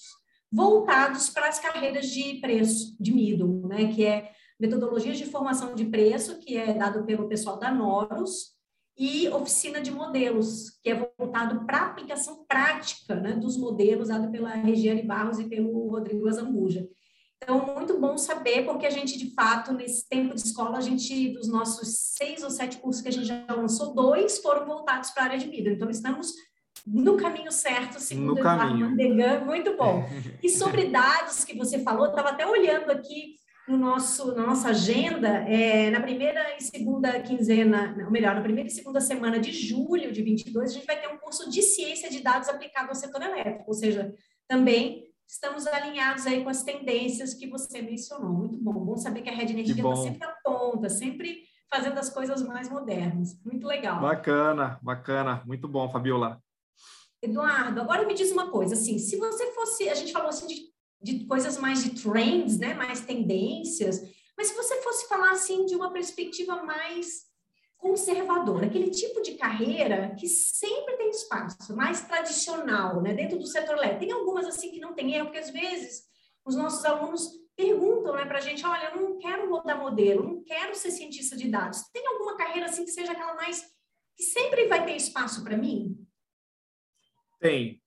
voltados 0.52 1.30
para 1.30 1.48
as 1.48 1.60
carreiras 1.60 2.10
de 2.10 2.40
preço, 2.40 2.96
de 3.00 3.14
middle, 3.14 3.68
né, 3.68 3.94
que 3.94 4.04
é 4.04 4.32
metodologias 4.60 5.20
de 5.20 5.26
formação 5.26 5.76
de 5.76 5.86
preço, 5.86 6.40
que 6.40 6.58
é 6.58 6.74
dado 6.74 7.06
pelo 7.06 7.28
pessoal 7.28 7.60
da 7.60 7.72
Noros, 7.72 8.54
e 8.98 9.28
oficina 9.30 9.82
de 9.82 9.92
modelos, 9.92 10.70
que 10.82 10.90
é 10.90 11.12
voltado 11.18 11.66
para 11.66 11.80
a 11.80 11.86
aplicação 11.88 12.46
prática 12.48 13.16
né, 13.16 13.34
dos 13.34 13.58
modelos, 13.58 14.10
dado 14.10 14.32
pela 14.32 14.50
Regiane 14.50 15.04
Barros 15.04 15.40
e 15.40 15.50
pelo 15.50 15.90
Rodrigo 15.90 16.28
Azambuja. 16.28 16.88
Então, 17.44 17.76
muito 17.76 18.00
bom 18.00 18.18
saber, 18.18 18.64
porque 18.64 18.86
a 18.86 18.90
gente, 18.90 19.18
de 19.18 19.34
fato, 19.34 19.74
nesse 19.74 20.08
tempo 20.08 20.34
de 20.34 20.42
escola, 20.42 20.78
a 20.78 20.82
gente, 20.82 21.34
dos 21.34 21.50
nossos 21.50 22.14
seis 22.16 22.42
ou 22.42 22.50
sete 22.50 22.78
cursos 22.78 23.02
que 23.02 23.10
a 23.10 23.12
gente 23.12 23.26
já 23.26 23.46
lançou, 23.50 23.94
dois 23.94 24.38
foram 24.40 24.66
voltados 24.66 25.10
para 25.10 25.24
a 25.24 25.26
área 25.26 25.40
de 25.40 25.50
vida. 25.50 25.70
Então, 25.72 25.90
estamos 25.90 26.34
no 26.86 27.18
caminho 27.18 27.52
certo, 27.52 28.00
segundo 28.00 28.36
o 28.36 28.40
Eduardo 28.40 28.78
Mandegan, 28.78 29.42
muito 29.46 29.76
bom. 29.76 30.06
E 30.42 30.50
sobre 30.50 30.86
dados 30.90 31.44
que 31.44 31.58
você 31.58 31.80
falou, 31.80 32.08
estava 32.08 32.30
até 32.30 32.46
olhando 32.46 32.92
aqui 32.92 33.36
no 33.68 33.78
nosso, 33.78 34.36
na 34.36 34.46
nossa 34.46 34.70
agenda, 34.70 35.30
é, 35.30 35.90
na 35.90 36.02
primeira 36.02 36.58
e 36.58 36.62
segunda 36.62 37.20
quinzena, 37.22 37.96
ou 38.04 38.12
melhor, 38.12 38.36
na 38.36 38.42
primeira 38.42 38.68
e 38.68 38.72
segunda 38.72 39.00
semana 39.00 39.40
de 39.40 39.52
julho 39.52 40.12
de 40.12 40.22
22, 40.22 40.72
a 40.72 40.74
gente 40.74 40.86
vai 40.86 41.00
ter 41.00 41.08
um 41.08 41.18
curso 41.18 41.50
de 41.50 41.62
ciência 41.62 42.10
de 42.10 42.22
dados 42.22 42.50
aplicado 42.50 42.90
ao 42.90 42.96
setor 42.96 43.22
elétrico, 43.22 43.64
ou 43.68 43.74
seja, 43.74 44.14
também 44.48 45.04
estamos 45.28 45.66
alinhados 45.66 46.28
aí 46.28 46.44
com 46.44 46.50
as 46.50 46.64
tendências 46.64 47.34
que 47.34 47.48
você 47.48 47.82
mencionou. 47.82 48.34
Muito 48.34 48.58
bom, 48.58 48.74
bom 48.74 48.98
saber 48.98 49.22
que 49.22 49.30
a 49.30 49.34
Rede 49.34 49.54
Energia 49.54 49.76
está 49.76 49.96
sempre 49.96 50.26
à 50.26 50.36
ponta, 50.44 50.90
sempre 50.90 51.44
fazendo 51.70 51.98
as 51.98 52.10
coisas 52.10 52.42
mais 52.44 52.70
modernas. 52.70 53.40
Muito 53.44 53.66
legal. 53.66 54.00
Bacana, 54.02 54.78
bacana, 54.82 55.42
muito 55.46 55.68
bom, 55.68 55.90
Fabiola. 55.90 56.40
Eduardo, 57.22 57.80
agora 57.80 58.06
me 58.06 58.14
diz 58.14 58.32
uma 58.32 58.52
coisa, 58.52 58.74
assim, 58.74 59.00
se 59.00 59.16
você 59.16 59.54
fosse, 59.54 59.88
a 59.88 59.96
gente 59.96 60.12
falou 60.12 60.28
assim 60.28 60.46
de 60.46 60.73
de 61.04 61.26
coisas 61.26 61.58
mais 61.58 61.84
de 61.84 62.02
trends, 62.02 62.58
né, 62.58 62.74
mais 62.74 63.02
tendências, 63.02 64.02
mas 64.38 64.48
se 64.48 64.56
você 64.56 64.82
fosse 64.82 65.08
falar 65.08 65.32
assim 65.32 65.66
de 65.66 65.76
uma 65.76 65.92
perspectiva 65.92 66.64
mais 66.64 67.32
conservadora, 67.78 68.66
aquele 68.66 68.90
tipo 68.90 69.22
de 69.22 69.34
carreira 69.34 70.16
que 70.18 70.28
sempre 70.28 70.96
tem 70.96 71.10
espaço, 71.10 71.76
mais 71.76 72.02
tradicional, 72.08 73.02
né, 73.02 73.14
dentro 73.14 73.38
do 73.38 73.46
setor 73.46 73.76
elétrico. 73.76 74.00
Tem 74.00 74.12
algumas 74.12 74.46
assim 74.46 74.72
que 74.72 74.80
não 74.80 74.94
tem 74.94 75.14
erro, 75.14 75.26
porque 75.26 75.40
às 75.40 75.50
vezes 75.50 76.04
os 76.46 76.56
nossos 76.56 76.86
alunos 76.86 77.30
perguntam, 77.56 78.16
né, 78.16 78.26
para 78.26 78.38
a 78.38 78.42
gente, 78.42 78.66
olha, 78.66 78.92
eu 78.94 79.02
não 79.02 79.18
quero 79.18 79.50
rodar 79.50 79.78
modelo, 79.78 80.24
não 80.24 80.44
quero 80.44 80.74
ser 80.74 80.92
cientista 80.92 81.36
de 81.36 81.50
dados. 81.50 81.84
Tem 81.92 82.08
alguma 82.08 82.38
carreira 82.38 82.68
assim 82.68 82.86
que 82.86 82.92
seja 82.92 83.12
aquela 83.12 83.36
mais 83.36 83.62
que 84.16 84.24
sempre 84.24 84.68
vai 84.68 84.86
ter 84.86 84.96
espaço 84.96 85.44
para 85.44 85.58
mim? 85.58 85.98
Tem, 87.40 87.83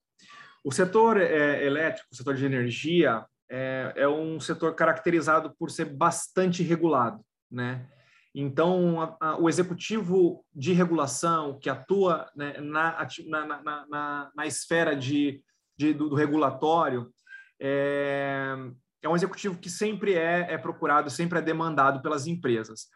o 0.66 0.72
setor 0.72 1.16
é, 1.16 1.64
elétrico, 1.64 2.08
o 2.10 2.16
setor 2.16 2.34
de 2.34 2.44
energia, 2.44 3.24
é, 3.48 3.92
é, 3.94 4.08
um 4.08 4.40
setor 4.40 4.74
caracterizado 4.74 5.54
por 5.56 5.70
ser 5.70 5.84
bastante 5.84 6.60
regulado, 6.64 7.24
né? 7.48 7.88
Então, 8.34 9.00
a, 9.00 9.16
a, 9.20 9.40
o 9.40 9.48
executivo 9.48 10.44
de 10.52 10.72
regulação 10.72 11.56
que 11.60 11.70
atua 11.70 12.28
né, 12.34 12.54
na, 12.60 13.06
na, 13.28 13.46
na, 13.46 13.86
na, 13.88 14.30
na, 14.34 14.46
esfera 14.46 14.96
de, 14.96 15.40
de 15.78 15.94
do, 15.94 16.08
do, 16.08 16.16
regulatório 16.16 17.12
é, 17.60 18.56
é, 19.04 19.08
um 19.08 19.14
executivo 19.14 19.58
que 19.58 19.70
sempre 19.70 20.14
é, 20.14 20.52
é 20.52 20.58
procurado, 20.58 21.08
sempre 21.10 21.38
é 21.38 21.42
demandado 21.42 22.02
pelas 22.02 22.26
empresas. 22.26 22.88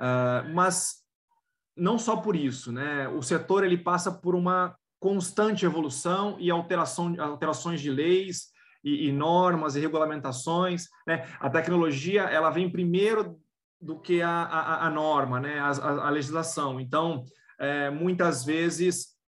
Uh, 0.00 0.48
mas 0.54 1.04
não 1.76 1.98
só 1.98 2.16
por 2.16 2.34
isso, 2.34 2.72
né? 2.72 3.06
O 3.06 3.20
setor 3.20 3.64
ele 3.64 3.76
passa 3.76 4.10
por 4.10 4.34
uma 4.34 4.74
constante 4.98 5.64
evolução 5.64 6.36
e 6.38 6.50
alteração, 6.50 7.14
alterações 7.20 7.80
de 7.80 7.90
leis 7.90 8.48
e, 8.82 9.08
e 9.08 9.12
normas 9.12 9.76
e 9.76 9.80
regulamentações. 9.80 10.88
Né? 11.06 11.26
A 11.40 11.48
tecnologia 11.48 12.22
ela 12.22 12.50
vem 12.50 12.70
primeiro 12.70 13.38
do 13.80 13.98
que 13.98 14.20
a, 14.22 14.30
a, 14.30 14.86
a 14.86 14.90
norma, 14.90 15.40
né? 15.40 15.58
a, 15.60 15.70
a, 15.70 16.06
a 16.06 16.10
legislação. 16.10 16.80
Então, 16.80 17.24
é, 17.58 17.90
muitas 17.90 18.44
vezes 18.44 19.18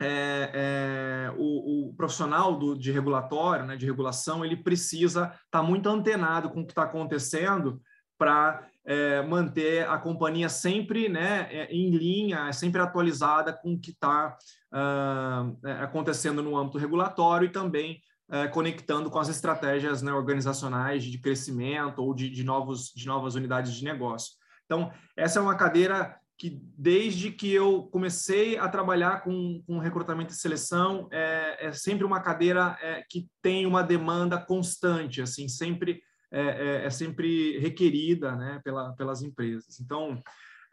é, 0.00 0.50
é, 0.52 1.34
o, 1.36 1.88
o, 1.88 1.94
profissional 1.94 2.58
do, 2.58 2.76
de 2.76 2.92
regulatório, 2.92 3.64
né, 3.64 3.76
de 3.76 3.86
regulação, 3.86 4.44
ele 4.44 4.56
precisa 4.56 5.26
estar 5.26 5.40
tá 5.50 5.62
muito 5.62 5.88
antenado 5.88 6.50
com 6.50 6.60
o 6.60 6.66
que 6.66 6.72
está 6.72 6.82
acontecendo 6.82 7.80
para 8.18 8.66
é, 8.86 9.20
manter 9.22 9.88
a 9.88 9.98
companhia 9.98 10.48
sempre 10.48 11.08
né, 11.08 11.48
é, 11.50 11.66
em 11.72 11.90
linha, 11.90 12.52
sempre 12.52 12.80
atualizada 12.80 13.52
com 13.52 13.74
o 13.74 13.80
que 13.80 13.90
está 13.90 14.38
uh, 14.72 15.68
acontecendo 15.82 16.42
no 16.42 16.56
âmbito 16.56 16.78
regulatório 16.78 17.46
e 17.46 17.52
também 17.52 18.00
uh, 18.28 18.48
conectando 18.52 19.10
com 19.10 19.18
as 19.18 19.28
estratégias 19.28 20.02
né, 20.02 20.12
organizacionais 20.12 21.02
de 21.02 21.18
crescimento 21.18 21.98
ou 21.98 22.14
de, 22.14 22.30
de, 22.30 22.44
novos, 22.44 22.92
de 22.94 23.06
novas 23.06 23.34
unidades 23.34 23.74
de 23.74 23.84
negócio. 23.84 24.34
Então, 24.64 24.92
essa 25.16 25.40
é 25.40 25.42
uma 25.42 25.56
cadeira 25.56 26.16
que 26.38 26.60
desde 26.76 27.30
que 27.30 27.50
eu 27.52 27.84
comecei 27.84 28.58
a 28.58 28.68
trabalhar 28.68 29.22
com, 29.22 29.62
com 29.66 29.78
recrutamento 29.78 30.32
e 30.32 30.36
seleção 30.36 31.08
é, 31.10 31.68
é 31.68 31.72
sempre 31.72 32.04
uma 32.04 32.20
cadeira 32.20 32.76
é, 32.82 33.02
que 33.08 33.26
tem 33.40 33.64
uma 33.64 33.82
demanda 33.82 34.38
constante, 34.38 35.22
assim 35.22 35.48
sempre 35.48 36.02
é, 36.30 36.40
é, 36.40 36.84
é 36.86 36.90
sempre 36.90 37.58
requerida, 37.58 38.34
né, 38.36 38.60
pela, 38.64 38.92
pelas 38.94 39.22
empresas. 39.22 39.80
Então 39.80 40.22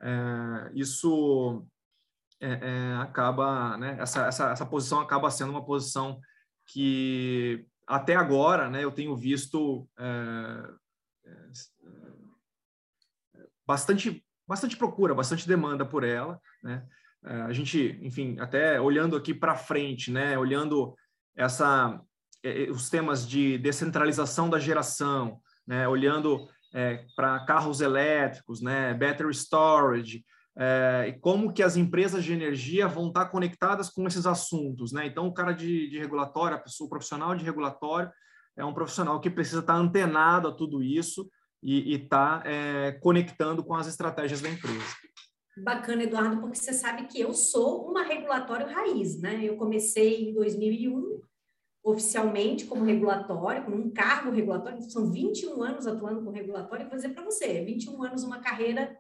é, 0.02 0.72
isso 0.74 1.66
é, 2.40 2.96
acaba, 3.00 3.78
né, 3.78 3.98
essa, 4.00 4.26
essa, 4.28 4.52
essa 4.52 4.66
posição 4.66 5.00
acaba 5.00 5.32
sendo 5.32 5.52
uma 5.52 5.66
posição 5.66 6.20
que 6.66 7.66
até 7.88 8.16
agora, 8.16 8.70
né, 8.70 8.84
eu 8.84 8.92
tenho 8.92 9.16
visto 9.16 9.88
bastante 13.66 14.24
bastante 14.48 14.76
procura, 14.76 15.16
bastante 15.16 15.48
demanda 15.48 15.86
por 15.86 16.04
ela, 16.04 16.40
né? 16.62 16.86
É, 17.26 17.42
a 17.42 17.54
gente, 17.54 17.98
enfim, 18.02 18.38
até 18.40 18.80
olhando 18.80 19.16
aqui 19.16 19.34
para 19.34 19.56
frente, 19.56 20.12
né? 20.12 20.38
Olhando 20.38 20.96
essa 21.36 22.00
é, 22.00 22.00
é, 22.00 22.13
os 22.72 22.90
temas 22.90 23.28
de 23.28 23.58
descentralização 23.58 24.50
da 24.50 24.60
geração, 24.60 25.40
né? 25.66 25.88
Olhando 25.88 26.48
é, 26.74 27.06
para 27.16 27.46
carros 27.46 27.82
elétricos, 27.82 28.62
né? 28.62 28.94
Battery 28.94 29.34
storage, 29.34 30.26
é, 30.56 31.06
e 31.08 31.14
como 31.20 31.52
que 31.52 31.64
as 31.64 31.76
empresas 31.76 32.24
de 32.24 32.34
energia 32.34 32.88
vão 32.88 33.08
estar 33.08 33.26
conectadas 33.26 33.90
com 33.90 34.06
esses 34.08 34.26
assuntos, 34.26 34.92
né? 34.92 35.06
Então, 35.06 35.28
o 35.28 35.34
cara 35.34 35.52
de, 35.52 35.90
de 35.90 35.98
regulatório, 35.98 36.58
a 36.58 36.60
pessoa, 36.60 36.86
o 36.88 36.90
profissional 36.90 37.36
de 37.36 37.44
regulatório, 37.44 38.12
é 38.56 38.64
um 38.64 38.74
profissional 38.74 39.20
que 39.20 39.30
precisa 39.30 39.62
estar 39.62 39.76
antenado 39.76 40.48
a 40.48 40.52
tudo 40.52 40.84
isso 40.84 41.28
e 41.62 41.96
está 41.96 42.44
é, 42.46 42.92
conectando 43.02 43.64
com 43.64 43.74
as 43.74 43.88
estratégias 43.88 44.42
da 44.42 44.50
empresa. 44.50 44.96
Bacana, 45.58 46.04
Eduardo, 46.04 46.42
porque 46.42 46.58
você 46.58 46.74
sabe 46.74 47.08
que 47.08 47.22
eu 47.22 47.34
sou 47.34 47.90
uma 47.90 48.04
regulatório 48.04 48.68
raiz, 48.68 49.20
né? 49.20 49.40
Eu 49.44 49.56
comecei 49.56 50.30
em 50.30 50.34
2001 50.34 51.22
oficialmente 51.84 52.66
como 52.66 52.86
regulatório, 52.86 53.66
com 53.66 53.72
um 53.72 53.90
cargo 53.92 54.32
regulatório, 54.32 54.82
são 54.84 55.12
21 55.12 55.62
anos 55.62 55.86
atuando 55.86 56.24
com 56.24 56.32
regulatório, 56.32 56.86
e 56.86 56.90
vou 56.90 56.96
dizer 56.96 57.10
para 57.10 57.24
você, 57.24 57.62
21 57.64 58.02
anos 58.04 58.24
uma 58.24 58.40
carreira 58.40 58.98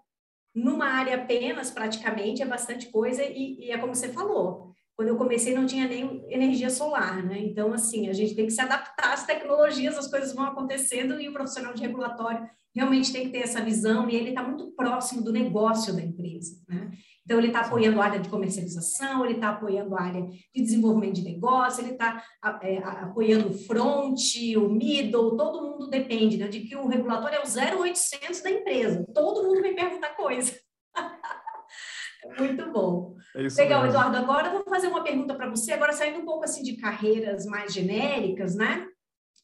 numa 0.53 0.85
área 0.85 1.15
apenas, 1.15 1.71
praticamente, 1.71 2.41
é 2.41 2.45
bastante 2.45 2.87
coisa, 2.89 3.23
e, 3.23 3.59
e 3.59 3.71
é 3.71 3.77
como 3.77 3.95
você 3.95 4.09
falou, 4.09 4.73
quando 4.95 5.07
eu 5.07 5.17
comecei 5.17 5.55
não 5.55 5.65
tinha 5.65 5.87
nem 5.87 6.23
energia 6.29 6.69
solar, 6.69 7.23
né? 7.23 7.39
Então, 7.39 7.73
assim, 7.73 8.09
a 8.09 8.13
gente 8.13 8.35
tem 8.35 8.45
que 8.45 8.51
se 8.51 8.61
adaptar 8.61 9.13
às 9.13 9.25
tecnologias, 9.25 9.97
as 9.97 10.07
coisas 10.07 10.33
vão 10.33 10.45
acontecendo 10.45 11.19
e 11.19 11.27
o 11.27 11.33
profissional 11.33 11.73
de 11.73 11.81
regulatório 11.81 12.47
realmente 12.75 13.11
tem 13.11 13.25
que 13.25 13.31
ter 13.31 13.39
essa 13.39 13.61
visão 13.61 14.09
e 14.09 14.15
ele 14.15 14.29
está 14.29 14.43
muito 14.43 14.71
próximo 14.71 15.23
do 15.23 15.31
negócio 15.31 15.95
da 15.95 16.01
empresa, 16.01 16.61
né? 16.67 16.91
Então, 17.25 17.37
ele 17.37 17.47
está 17.47 17.61
apoiando 17.61 18.01
a 18.01 18.05
área 18.05 18.19
de 18.19 18.29
comercialização, 18.29 19.23
ele 19.23 19.35
está 19.35 19.49
apoiando 19.49 19.95
a 19.95 20.01
área 20.01 20.21
de 20.21 20.61
desenvolvimento 20.61 21.15
de 21.15 21.23
negócio, 21.23 21.81
ele 21.81 21.93
está 21.93 22.23
é, 22.61 22.77
apoiando 22.79 23.49
o 23.49 23.53
front, 23.53 24.19
o 24.57 24.69
middle, 24.69 25.37
todo 25.37 25.61
mundo 25.61 25.87
depende 25.89 26.37
né, 26.37 26.47
de 26.47 26.61
que 26.61 26.75
o 26.75 26.87
regulatório 26.87 27.37
é 27.37 27.41
o 27.41 27.79
0800 27.79 28.41
da 28.41 28.51
empresa. 28.51 29.05
Todo 29.13 29.43
mundo 29.43 29.61
vem 29.61 29.75
perguntar 29.75 30.15
coisa. 30.15 30.53
Muito 32.37 32.71
bom. 32.71 33.15
É 33.35 33.41
Legal, 33.41 33.83
mesmo. 33.83 33.97
Eduardo. 33.97 34.17
Agora 34.17 34.47
eu 34.47 34.53
vou 34.53 34.63
fazer 34.65 34.87
uma 34.87 35.03
pergunta 35.03 35.33
para 35.33 35.49
você, 35.49 35.73
agora 35.73 35.93
saindo 35.93 36.19
um 36.19 36.25
pouco 36.25 36.43
assim 36.43 36.63
de 36.63 36.77
carreiras 36.77 37.45
mais 37.45 37.73
genéricas, 37.73 38.55
né? 38.55 38.87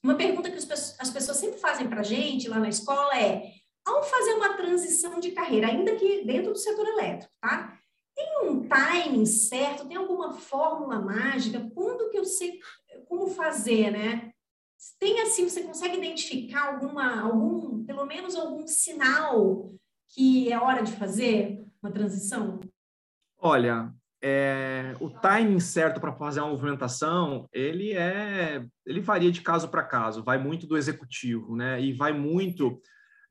Uma 0.04 0.16
pergunta 0.16 0.50
que 0.50 0.58
as 0.58 1.10
pessoas 1.12 1.38
sempre 1.38 1.60
fazem 1.60 1.88
para 1.88 2.00
a 2.00 2.04
gente 2.04 2.48
lá 2.48 2.60
na 2.60 2.70
escola 2.70 3.18
é: 3.18 3.44
ao 3.90 4.04
fazer 4.04 4.34
uma 4.34 4.54
transição 4.54 5.20
de 5.20 5.32
carreira, 5.32 5.68
ainda 5.68 5.96
que 5.96 6.24
dentro 6.24 6.54
do 6.54 6.58
setor 6.58 6.88
elétrico, 6.88 7.34
tá? 7.42 7.78
Tem 8.16 8.50
um 8.50 8.68
timing 8.68 9.26
certo? 9.26 9.88
Tem 9.88 9.98
alguma 9.98 10.34
fórmula 10.34 11.00
mágica? 11.00 11.70
Quando 11.74 12.10
que 12.10 12.18
eu 12.18 12.26
sei 12.26 12.60
como 13.08 13.28
fazer, 13.28 13.92
né? 13.92 14.32
Tem 15.00 15.22
assim, 15.22 15.48
você 15.48 15.64
consegue 15.64 15.98
identificar 15.98 16.74
alguma, 16.74 17.22
algum, 17.22 17.84
pelo 17.86 18.06
menos 18.06 18.36
algum 18.36 18.66
sinal 18.68 19.74
que 20.08 20.52
é 20.52 20.60
hora 20.60 20.84
de 20.84 20.92
fazer 20.94 21.66
uma 21.82 21.92
transição? 21.92 22.60
Olha, 23.38 23.94
é, 24.22 24.96
o 25.00 25.10
timing 25.10 25.60
certo 25.60 26.02
para 26.02 26.14
fazer 26.14 26.42
uma 26.42 26.50
movimentação, 26.50 27.48
ele 27.54 27.94
é, 27.94 28.66
ele 28.86 29.00
varia 29.00 29.32
de 29.32 29.42
caso 29.42 29.70
para 29.70 29.84
caso, 29.84 30.24
vai 30.24 30.38
muito 30.38 30.68
do 30.68 30.78
executivo, 30.78 31.56
né? 31.56 31.82
E 31.82 31.94
vai 31.94 32.12
muito 32.12 32.82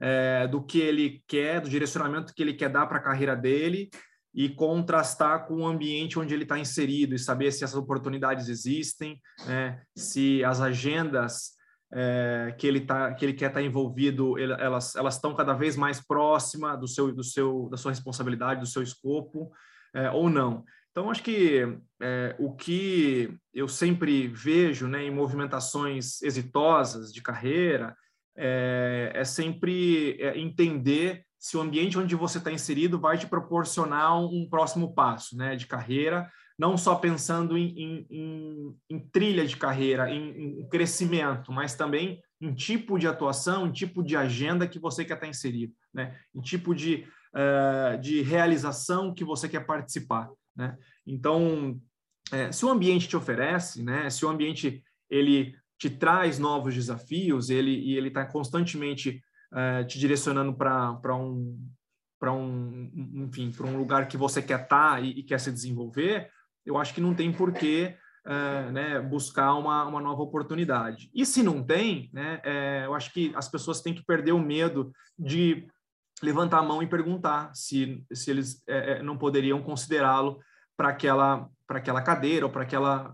é, 0.00 0.46
do 0.46 0.62
que 0.62 0.80
ele 0.80 1.22
quer, 1.26 1.60
do 1.60 1.68
direcionamento 1.68 2.32
que 2.34 2.42
ele 2.42 2.54
quer 2.54 2.68
dar 2.68 2.86
para 2.86 2.98
a 2.98 3.02
carreira 3.02 3.34
dele 3.34 3.90
e 4.34 4.48
contrastar 4.48 5.46
com 5.46 5.62
o 5.62 5.66
ambiente 5.66 6.18
onde 6.18 6.34
ele 6.34 6.44
está 6.44 6.58
inserido 6.58 7.14
e 7.14 7.18
saber 7.18 7.50
se 7.50 7.64
essas 7.64 7.76
oportunidades 7.76 8.48
existem, 8.48 9.20
né? 9.46 9.82
se 9.96 10.44
as 10.44 10.60
agendas 10.60 11.56
é, 11.92 12.54
que 12.58 12.66
ele 12.66 12.82
tá, 12.82 13.14
que 13.14 13.24
ele 13.24 13.32
quer 13.32 13.46
estar 13.46 13.60
tá 13.60 13.66
envolvido, 13.66 14.38
elas 14.38 14.94
elas 14.94 15.14
estão 15.14 15.34
cada 15.34 15.54
vez 15.54 15.74
mais 15.74 16.00
próxima 16.00 16.76
do 16.76 16.86
seu 16.86 17.12
do 17.12 17.24
seu 17.24 17.68
da 17.70 17.76
sua 17.76 17.90
responsabilidade, 17.90 18.60
do 18.60 18.66
seu 18.66 18.82
escopo 18.82 19.50
é, 19.94 20.10
ou 20.10 20.28
não. 20.28 20.64
Então 20.90 21.10
acho 21.10 21.22
que 21.22 21.78
é, 22.02 22.36
o 22.38 22.54
que 22.54 23.34
eu 23.54 23.68
sempre 23.68 24.28
vejo, 24.28 24.86
né, 24.86 25.04
em 25.04 25.10
movimentações 25.10 26.20
exitosas 26.22 27.12
de 27.12 27.22
carreira 27.22 27.96
é, 28.38 29.12
é 29.14 29.24
sempre 29.24 30.16
é, 30.20 30.38
entender 30.38 31.24
se 31.38 31.56
o 31.56 31.60
ambiente 31.60 31.98
onde 31.98 32.14
você 32.14 32.38
está 32.38 32.50
inserido 32.50 32.98
vai 32.98 33.18
te 33.18 33.26
proporcionar 33.26 34.18
um, 34.18 34.48
próximo 34.48 34.94
passo, 34.94 35.36
né, 35.36 35.54
de 35.54 35.66
carreira 35.66 36.28
não 36.58 36.76
só 36.76 36.96
pensando 36.96 37.56
em, 37.56 37.68
em, 37.78 38.06
em, 38.10 38.76
em 38.90 38.98
trilha 38.98 39.46
de 39.46 39.56
carreira, 39.56 40.10
em, 40.10 40.66
crescimento, 40.68 41.52
mas 41.52 41.76
também 41.76 42.20
em 42.40 42.52
tipo 42.52 42.98
de 42.98 43.06
atuação, 43.06 43.66
em 43.66 43.72
tipo 43.72 44.02
de 44.02 44.16
agenda 44.16 44.66
que 44.66 44.78
você 44.78 45.04
quer 45.04 45.14
estar 45.14 45.28
inserido, 45.28 45.72
né? 45.94 46.18
em 46.34 46.40
tipo 46.40 46.74
de, 46.74 47.06
uh, 47.32 47.98
de 48.00 48.22
realização 48.22 49.14
que 49.14 49.24
você 49.24 49.48
quer 49.48 49.64
participar. 49.64 50.28
Né? 50.56 50.76
Então, 51.06 51.80
é, 52.32 52.50
se 52.50 52.66
o 52.66 52.70
ambiente 52.70 53.06
te 53.06 53.16
oferece, 53.16 53.82
né? 53.84 54.10
se 54.10 54.26
o 54.26 54.28
ambiente 54.28 54.82
ele 55.08 55.54
te 55.78 55.88
traz 55.88 56.38
novos 56.38 56.74
desafios, 56.74 57.50
ele, 57.50 57.70
e 57.70 57.96
ele 57.96 58.08
está 58.08 58.26
constantemente 58.26 59.22
uh, 59.52 59.86
te 59.86 59.98
direcionando 59.98 60.52
para 60.54 61.16
um 61.16 61.58
para 62.18 62.32
um, 62.32 62.90
enfim, 63.14 63.52
para 63.52 63.64
um 63.64 63.76
lugar 63.76 64.08
que 64.08 64.16
você 64.16 64.42
quer 64.42 64.62
estar 64.62 64.94
tá 64.94 65.00
e, 65.00 65.10
e, 65.10 65.22
quer 65.22 65.38
se 65.38 65.52
desenvolver, 65.52 66.28
eu 66.66 66.76
acho 66.76 66.92
que 66.92 67.00
não 67.00 67.14
tem 67.14 67.32
porquê 67.32 67.96
uh, 68.26 68.72
né, 68.72 69.00
buscar 69.00 69.54
uma, 69.54 69.84
uma 69.84 70.00
nova 70.00 70.22
oportunidade. 70.22 71.10
E 71.14 71.24
se 71.24 71.44
não 71.44 71.62
tem, 71.62 72.10
né, 72.12 72.40
é, 72.42 72.82
eu 72.86 72.94
acho 72.94 73.12
que 73.12 73.32
as 73.36 73.48
pessoas 73.48 73.80
têm 73.80 73.94
que 73.94 74.04
perder 74.04 74.32
o 74.32 74.40
medo 74.40 74.90
de 75.16 75.68
levantar 76.20 76.58
a 76.58 76.62
mão 76.62 76.82
e 76.82 76.88
perguntar 76.88 77.54
se, 77.54 78.04
se 78.12 78.32
eles 78.32 78.62
é, 78.66 79.00
não 79.00 79.16
poderiam 79.16 79.62
considerá-lo 79.62 80.40
para 80.76 80.88
aquela, 80.88 81.48
aquela 81.68 82.02
cadeira 82.02 82.46
ou 82.46 82.50
para 82.50 82.66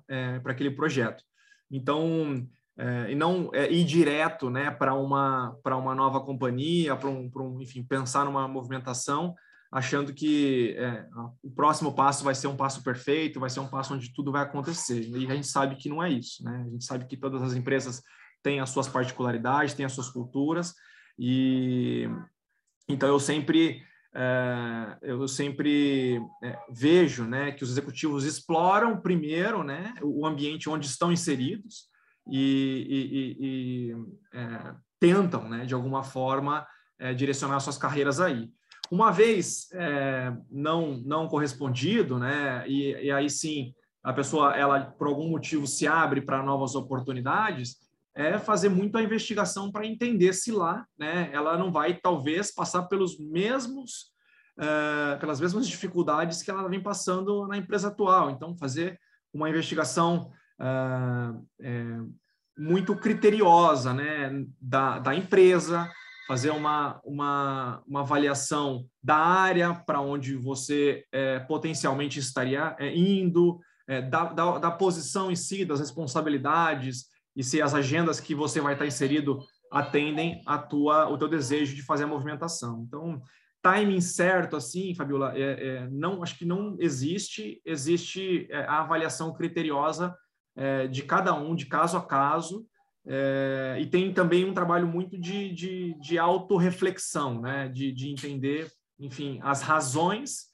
é, 0.09 0.41
aquele 0.47 0.71
projeto. 0.71 1.23
Então, 1.71 2.47
é, 2.77 3.13
e 3.13 3.15
não 3.15 3.51
é, 3.53 3.71
ir 3.73 3.85
direto 3.85 4.51
né, 4.51 4.71
para 4.71 4.95
uma, 4.95 5.57
uma 5.65 5.95
nova 5.95 6.21
companhia, 6.21 6.97
para 6.97 7.09
um, 7.09 7.31
um, 7.37 7.61
enfim, 7.61 7.83
pensar 7.83 8.25
numa 8.25 8.47
movimentação 8.49 9.35
achando 9.75 10.15
que 10.15 10.77
é, 10.79 11.05
o 11.43 11.51
próximo 11.51 11.93
passo 11.93 12.23
vai 12.23 12.33
ser 12.33 12.47
um 12.47 12.57
passo 12.57 12.81
perfeito, 12.85 13.41
vai 13.41 13.51
ser 13.51 13.59
um 13.59 13.67
passo 13.67 13.93
onde 13.93 14.15
tudo 14.15 14.31
vai 14.31 14.43
acontecer. 14.43 15.01
E 15.01 15.27
a 15.27 15.35
gente 15.35 15.49
sabe 15.49 15.75
que 15.75 15.89
não 15.89 16.01
é 16.01 16.09
isso, 16.09 16.45
né? 16.45 16.65
A 16.65 16.71
gente 16.71 16.85
sabe 16.85 17.07
que 17.07 17.17
todas 17.17 17.43
as 17.43 17.55
empresas 17.55 18.01
têm 18.41 18.61
as 18.61 18.71
suas 18.71 18.87
particularidades, 18.87 19.75
têm 19.75 19.85
as 19.85 19.91
suas 19.91 20.09
culturas, 20.09 20.75
e 21.19 22.09
então 22.89 23.09
eu 23.09 23.19
sempre 23.19 23.83
é, 24.17 24.97
eu 25.03 25.27
sempre 25.27 26.21
é, 26.43 26.59
vejo, 26.71 27.25
né, 27.25 27.51
que 27.51 27.65
os 27.65 27.71
executivos 27.71 28.25
exploram 28.25 29.01
primeiro, 29.01 29.65
né, 29.65 29.93
o 30.03 30.25
ambiente 30.25 30.69
onde 30.71 30.87
estão 30.87 31.13
inseridos 31.13 31.89
e, 32.31 32.87
e, 32.89 33.47
e 33.47 33.97
é, 34.33 34.75
tentam, 35.01 35.49
né, 35.49 35.67
de 35.67 35.75
alguma 35.75 36.05
forma 36.05 36.67
é, 36.99 37.13
direcionar 37.13 37.59
suas 37.61 37.77
carreiras 37.77 38.21
aí. 38.21 38.49
Uma 38.91 39.11
vez 39.11 39.69
é, 39.73 40.33
não 40.51 40.99
não 40.99 41.27
correspondido, 41.27 42.19
né, 42.19 42.65
e, 42.69 42.93
e, 42.93 43.11
aí 43.11 43.29
sim 43.29 43.75
a 44.03 44.13
pessoa, 44.13 44.55
ela 44.55 44.81
por 44.81 45.09
algum 45.09 45.29
motivo 45.29 45.67
se 45.67 45.87
abre 45.87 46.21
para 46.21 46.43
novas 46.43 46.75
oportunidades, 46.75 47.79
é 48.15 48.39
fazer 48.39 48.69
muito 48.69 48.97
a 48.97 49.03
investigação 49.03 49.73
para 49.73 49.87
entender 49.87 50.33
se 50.33 50.53
lá, 50.53 50.87
né, 50.97 51.31
ela 51.33 51.59
não 51.59 51.73
vai 51.73 51.95
talvez 51.95 52.53
passar 52.55 52.85
pelos 52.85 53.19
mesmos, 53.19 54.13
uh, 54.59 55.19
pelas 55.19 55.41
mesmas 55.41 55.67
dificuldades 55.67 56.43
que 56.43 56.51
ela 56.51 56.69
vem 56.69 56.81
passando 56.81 57.47
na 57.49 57.57
empresa 57.57 57.89
atual. 57.89 58.31
Então, 58.31 58.57
fazer 58.57 58.99
uma 59.33 59.51
investigação 59.51 60.31
uh, 60.61 61.45
é, 61.61 61.99
muito 62.57 62.95
criteriosa, 62.95 63.93
né, 63.93 64.45
da, 64.61 65.01
da 65.01 65.15
empresa, 65.15 65.91
fazer 66.27 66.51
uma, 66.51 67.01
uma, 67.05 67.83
uma 67.87 68.01
avaliação 68.01 68.87
da 69.03 69.17
área 69.17 69.75
para 69.75 70.01
onde 70.01 70.37
você 70.37 71.05
é, 71.13 71.41
potencialmente 71.41 72.19
estaria 72.19 72.75
é, 72.79 72.97
indo, 72.97 73.61
é, 73.87 74.01
da, 74.01 74.25
da, 74.27 74.59
da, 74.59 74.71
posição 74.71 75.31
em 75.31 75.37
si, 75.37 75.65
das 75.65 75.81
responsabilidades, 75.81 77.07
e 77.37 77.43
se 77.43 77.61
as 77.61 77.75
agendas 77.75 78.21
que 78.21 78.35
você 78.35 78.61
vai 78.61 78.75
estar 78.75 78.87
inserido 78.87 79.41
atendem 79.71 80.41
a 80.47 80.59
tua, 80.59 81.09
o 81.09 81.19
teu 81.19 81.29
desejo 81.29 81.75
de 81.75 81.83
fazer 81.83 82.05
a 82.05 82.09
movimentação. 82.09 82.85
Então, 82.87 83.21
timing 83.63 84.01
certo, 84.01 84.57
assim, 84.57 84.95
Fabiola, 84.95 85.33
é, 85.37 85.43
é, 85.67 85.89
não, 85.91 86.23
acho 86.23 86.39
que 86.39 86.45
não 86.45 86.77
existe, 86.79 87.61
existe 87.65 88.47
é, 88.51 88.65
a 88.65 88.81
avaliação 88.81 89.33
criteriosa 89.33 90.17
de 90.93 91.03
cada 91.03 91.35
um, 91.35 91.53
de 91.53 91.67
caso 91.67 91.97
a 91.97 92.07
caso, 92.07 92.65
é, 93.07 93.77
e 93.81 93.87
tem 93.87 94.13
também 94.13 94.45
um 94.45 94.55
trabalho 94.55 94.87
muito 94.87 95.19
de, 95.19 95.53
de, 95.53 95.95
de 96.01 96.19
autorreflexão, 96.19 97.41
né? 97.41 97.69
de, 97.69 97.93
de 97.93 98.11
entender, 98.11 98.71
enfim, 98.99 99.39
as 99.43 99.61
razões 99.61 100.47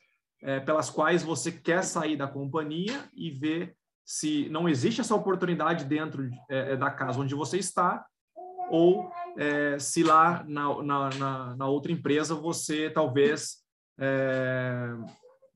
é, 0.43 0.59
pelas 0.59 0.91
quais 0.91 1.23
você 1.23 1.53
quer 1.53 1.85
sair 1.85 2.17
da 2.17 2.27
companhia 2.27 3.09
e 3.15 3.31
ver 3.31 3.77
se 4.11 4.49
não 4.49 4.69
existe 4.69 5.01
essa 5.01 5.15
oportunidade 5.15 5.85
dentro 5.85 6.29
é, 6.51 6.73
é 6.73 6.77
da 6.77 6.91
casa 6.91 7.21
onde 7.21 7.33
você 7.33 7.59
está, 7.59 8.05
ou 8.69 9.09
é, 9.37 9.79
se 9.79 10.03
lá 10.03 10.45
na, 10.49 10.83
na, 10.83 11.11
na, 11.11 11.57
na, 11.57 11.69
outra 11.69 11.93
empresa 11.93 12.35
você 12.35 12.91
talvez 12.91 13.59
é, 14.01 14.89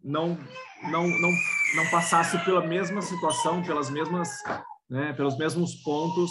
não, 0.04 0.38
não, 0.84 1.02
não, 1.08 1.30
não 1.74 1.90
passasse 1.90 2.38
pela 2.44 2.64
mesma 2.64 3.02
situação, 3.02 3.60
pelas 3.60 3.90
mesmas, 3.90 4.28
né, 4.88 5.12
pelos 5.14 5.36
mesmos 5.36 5.74
pontos 5.82 6.30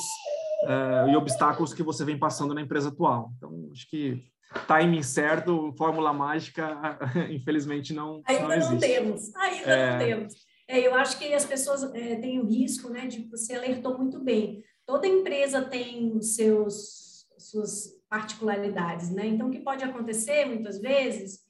uh, 0.64 1.10
e 1.10 1.18
obstáculos 1.18 1.74
que 1.74 1.84
você 1.84 2.06
vem 2.06 2.18
passando 2.18 2.54
na 2.54 2.62
empresa 2.62 2.88
atual. 2.88 3.34
Então, 3.36 3.70
acho 3.74 3.90
que 3.90 4.24
timing 4.66 5.04
certo, 5.04 5.74
fórmula 5.78 6.14
mágica, 6.14 6.98
infelizmente 7.30 7.94
não, 7.94 8.22
Ainda 8.26 8.44
não 8.44 8.54
existe. 8.54 8.72
não 8.72 8.80
temos, 8.80 9.36
ainda 9.36 9.70
é... 9.70 9.92
não 9.92 10.00
temos. 10.00 10.53
É, 10.68 10.80
eu 10.80 10.96
acho 10.96 11.18
que 11.18 11.34
as 11.34 11.46
pessoas 11.46 11.84
é, 11.94 12.16
têm 12.16 12.40
o 12.40 12.46
risco, 12.46 12.90
né, 12.90 13.06
de 13.08 13.28
você 13.30 13.56
alertou 13.56 13.98
muito 13.98 14.20
bem. 14.20 14.64
Toda 14.86 15.08
empresa 15.08 15.62
tem 15.62 16.16
os 16.16 16.36
seus 16.36 17.04
suas 17.38 17.94
particularidades, 18.10 19.10
né? 19.10 19.28
Então, 19.28 19.48
o 19.48 19.52
que 19.52 19.60
pode 19.60 19.84
acontecer 19.84 20.46
muitas 20.46 20.80
vezes 20.80 21.42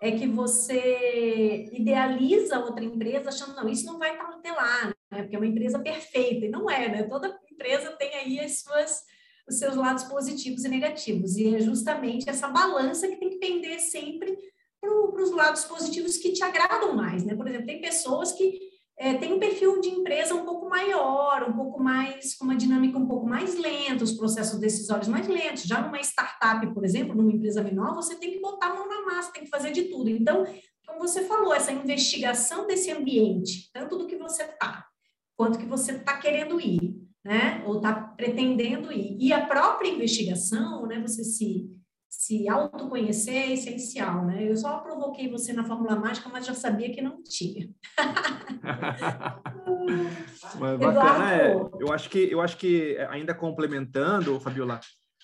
é 0.00 0.12
que 0.12 0.26
você 0.26 1.68
idealiza 1.72 2.60
outra 2.60 2.84
empresa 2.84 3.28
achando, 3.28 3.54
não, 3.54 3.68
isso 3.68 3.84
não 3.84 3.98
vai 3.98 4.16
ter 4.42 4.52
lá, 4.52 4.86
né? 5.10 5.22
Porque 5.22 5.36
é 5.36 5.38
uma 5.38 5.46
empresa 5.46 5.78
perfeita, 5.78 6.46
e 6.46 6.48
não 6.48 6.70
é, 6.70 6.88
né? 6.88 7.02
Toda 7.02 7.38
empresa 7.50 7.92
tem 7.92 8.14
aí 8.14 8.40
as 8.40 8.60
suas, 8.60 9.02
os 9.48 9.58
seus 9.58 9.76
lados 9.76 10.04
positivos 10.04 10.64
e 10.64 10.68
negativos, 10.68 11.36
e 11.36 11.54
é 11.54 11.60
justamente 11.60 12.30
essa 12.30 12.48
balança 12.48 13.08
que 13.08 13.16
tem 13.16 13.30
que 13.30 13.38
pender 13.38 13.78
sempre 13.80 14.36
para 14.80 15.22
os 15.22 15.30
lados 15.32 15.64
positivos 15.64 16.16
que 16.16 16.32
te 16.32 16.42
agradam 16.42 16.94
mais, 16.94 17.24
né? 17.24 17.34
Por 17.34 17.46
exemplo, 17.46 17.66
tem 17.66 17.80
pessoas 17.80 18.32
que 18.32 18.58
é, 18.98 19.14
têm 19.14 19.32
um 19.32 19.38
perfil 19.38 19.80
de 19.80 19.88
empresa 19.88 20.34
um 20.34 20.44
pouco 20.44 20.68
maior, 20.68 21.48
um 21.48 21.52
pouco 21.54 21.82
mais, 21.82 22.34
com 22.34 22.44
uma 22.44 22.56
dinâmica 22.56 22.98
um 22.98 23.06
pouco 23.06 23.26
mais 23.26 23.56
lenta, 23.56 24.04
os 24.04 24.12
processos 24.12 24.60
decisórios 24.60 25.08
mais 25.08 25.26
lentos. 25.26 25.62
Já 25.62 25.80
numa 25.80 26.00
startup, 26.00 26.66
por 26.74 26.84
exemplo, 26.84 27.14
numa 27.14 27.32
empresa 27.32 27.62
menor, 27.62 27.94
você 27.94 28.14
tem 28.16 28.30
que 28.30 28.40
botar 28.40 28.66
a 28.66 28.74
mão 28.74 28.88
na 28.88 29.02
massa, 29.06 29.32
tem 29.32 29.44
que 29.44 29.50
fazer 29.50 29.72
de 29.72 29.84
tudo. 29.84 30.10
Então, 30.10 30.44
como 30.86 31.00
você 31.00 31.24
falou, 31.24 31.54
essa 31.54 31.72
investigação 31.72 32.66
desse 32.66 32.90
ambiente, 32.90 33.70
tanto 33.72 33.96
do 33.96 34.06
que 34.06 34.16
você 34.16 34.42
está, 34.42 34.86
quanto 35.34 35.58
que 35.58 35.66
você 35.66 35.92
está 35.92 36.18
querendo 36.18 36.60
ir, 36.60 37.00
né? 37.24 37.62
Ou 37.66 37.76
está 37.76 37.94
pretendendo 37.94 38.92
ir. 38.92 39.16
E 39.18 39.32
a 39.32 39.46
própria 39.46 39.88
investigação, 39.88 40.86
né? 40.86 41.00
Você 41.00 41.24
se, 41.24 41.70
se 42.10 42.48
autoconhecer 42.48 43.36
é 43.36 43.52
essencial, 43.52 44.26
né? 44.26 44.50
Eu 44.50 44.56
só 44.56 44.78
provoquei 44.78 45.30
você 45.30 45.52
na 45.52 45.64
Fórmula 45.64 45.94
Mágica, 45.94 46.28
mas 46.28 46.44
já 46.44 46.54
sabia 46.54 46.92
que 46.92 47.00
não 47.00 47.22
tinha. 47.22 47.70
mas 50.58 50.80
bacana, 50.80 51.32
é, 51.32 51.54
eu 51.78 51.92
acho 51.92 52.10
que 52.10 52.18
eu 52.18 52.40
acho 52.40 52.56
que 52.56 52.98
ainda 53.10 53.32
complementando, 53.32 54.40
Fabiola, 54.40 54.80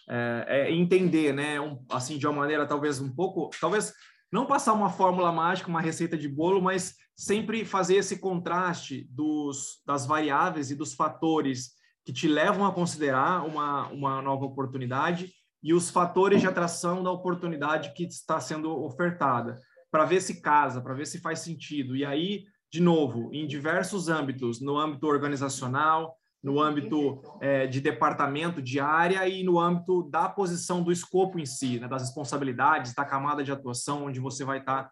é, 0.09 0.45
é 0.47 0.73
entender, 0.73 1.35
né? 1.35 1.61
Um, 1.61 1.85
assim, 1.91 2.19
de 2.19 2.27
uma 2.27 2.37
maneira 2.37 2.65
talvez 2.65 3.01
um 3.01 3.13
pouco, 3.13 3.51
talvez 3.61 3.93
não 4.33 4.47
passar 4.47 4.73
uma 4.73 4.91
fórmula 4.91 5.33
mágica, 5.33 5.69
uma 5.69 5.81
receita 5.81 6.17
de 6.17 6.29
bolo, 6.29 6.63
mas 6.63 6.95
sempre 7.17 7.65
fazer 7.65 7.97
esse 7.97 8.21
contraste 8.21 9.09
dos, 9.11 9.83
das 9.85 10.07
variáveis 10.07 10.71
e 10.71 10.77
dos 10.77 10.95
fatores 10.95 11.73
que 12.05 12.13
te 12.13 12.29
levam 12.29 12.65
a 12.65 12.73
considerar 12.73 13.45
uma, 13.45 13.89
uma 13.89 14.23
nova 14.23 14.45
oportunidade 14.45 15.33
e 15.63 15.75
os 15.75 15.91
fatores 15.91 16.41
de 16.41 16.47
atração 16.47 17.03
da 17.03 17.11
oportunidade 17.11 17.93
que 17.95 18.05
está 18.05 18.41
sendo 18.41 18.71
ofertada, 18.85 19.57
para 19.91 20.05
ver 20.05 20.21
se 20.21 20.41
casa, 20.41 20.81
para 20.81 20.95
ver 20.95 21.07
se 21.07 21.21
faz 21.21 21.41
sentido. 21.41 21.97
E 21.97 22.05
aí, 22.05 22.45
de 22.71 22.81
novo, 22.81 23.31
em 23.33 23.47
diversos 23.47 24.09
âmbitos, 24.09 24.61
no 24.61 24.79
âmbito 24.79 25.07
organizacional, 25.07 26.17
no 26.43 26.61
âmbito 26.61 27.21
é, 27.41 27.67
de 27.67 27.81
departamento, 27.81 28.63
de 28.63 28.79
área 28.79 29.27
e 29.29 29.43
no 29.43 29.59
âmbito 29.59 30.05
da 30.05 30.29
posição 30.29 30.83
do 30.83 30.93
escopo 30.93 31.39
em 31.39 31.47
si, 31.47 31.81
né, 31.81 31.89
das 31.89 32.03
responsabilidades, 32.03 32.95
da 32.95 33.05
camada 33.05 33.43
de 33.43 33.51
atuação 33.51 34.05
onde 34.05 34.21
você 34.21 34.45
vai 34.45 34.59
estar 34.59 34.91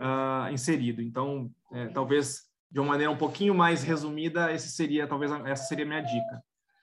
uh, 0.00 0.52
inserido. 0.52 1.00
Então, 1.00 1.50
é, 1.72 1.86
talvez 1.88 2.48
de 2.70 2.80
uma 2.80 2.88
maneira 2.88 3.12
um 3.12 3.16
pouquinho 3.16 3.54
mais 3.54 3.82
resumida, 3.82 4.52
esse 4.52 4.70
seria 4.70 5.06
talvez 5.06 5.30
essa 5.46 5.64
seria 5.64 5.84
a 5.84 5.88
minha 5.88 6.00
dica. 6.00 6.42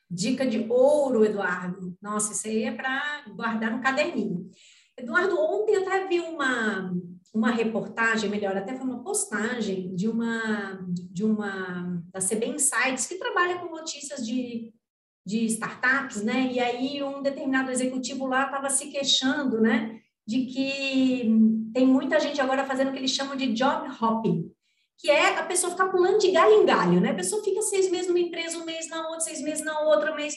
Dica 0.10 0.46
de 0.46 0.66
ouro, 0.70 1.26
Eduardo. 1.26 1.98
Nossa, 2.02 2.34
isso 2.34 2.48
aí 2.48 2.64
é 2.64 2.72
para 2.72 3.26
guardar 3.36 3.72
no 3.72 3.82
caderninho. 3.82 4.50
Eduardo, 4.98 5.38
ontem 5.40 5.76
eu 5.76 5.82
até 5.82 6.08
vi 6.08 6.20
uma 6.20 6.94
uma 7.34 7.52
reportagem, 7.52 8.30
melhor, 8.30 8.56
até 8.56 8.74
foi 8.76 8.88
uma 8.88 9.04
postagem 9.04 9.94
de 9.94 10.08
uma 10.08 10.80
de 10.90 11.26
uma 11.26 12.02
da 12.14 12.20
CB 12.20 12.46
Insights 12.46 13.08
que 13.08 13.16
trabalha 13.16 13.60
com 13.60 13.76
notícias 13.76 14.26
de, 14.26 14.74
de 15.26 15.46
startups, 15.48 16.24
né? 16.24 16.50
E 16.50 16.60
aí 16.62 17.04
um 17.04 17.22
determinado 17.22 17.70
executivo 17.72 18.26
lá 18.26 18.46
estava 18.46 18.70
se 18.70 18.90
queixando, 18.90 19.60
né, 19.60 20.00
de 20.26 20.46
que 20.46 21.30
tem 21.74 21.86
muita 21.86 22.20
gente 22.22 22.40
agora 22.40 22.66
fazendo 22.66 22.90
o 22.90 22.94
que 22.94 23.00
eles 23.00 23.12
chamam 23.12 23.36
de 23.36 23.52
job 23.54 23.86
hopping, 24.02 24.50
que 24.98 25.10
é 25.10 25.38
a 25.38 25.44
pessoa 25.44 25.72
ficar 25.72 25.90
pulando 25.90 26.20
de 26.20 26.32
galho 26.32 26.54
em 26.54 26.66
galho, 26.66 27.02
né? 27.02 27.12
A 27.12 27.16
pessoa 27.16 27.44
fica 27.44 27.62
seis 27.62 27.90
meses 27.92 28.08
numa 28.08 28.20
empresa, 28.20 28.58
um 28.58 28.66
mês 28.66 28.90
na 28.90 29.08
outra, 29.08 29.22
seis 29.22 29.42
meses 29.42 29.64
na 29.64 29.80
outra, 29.82 30.12
um 30.12 30.16
mês. 30.16 30.36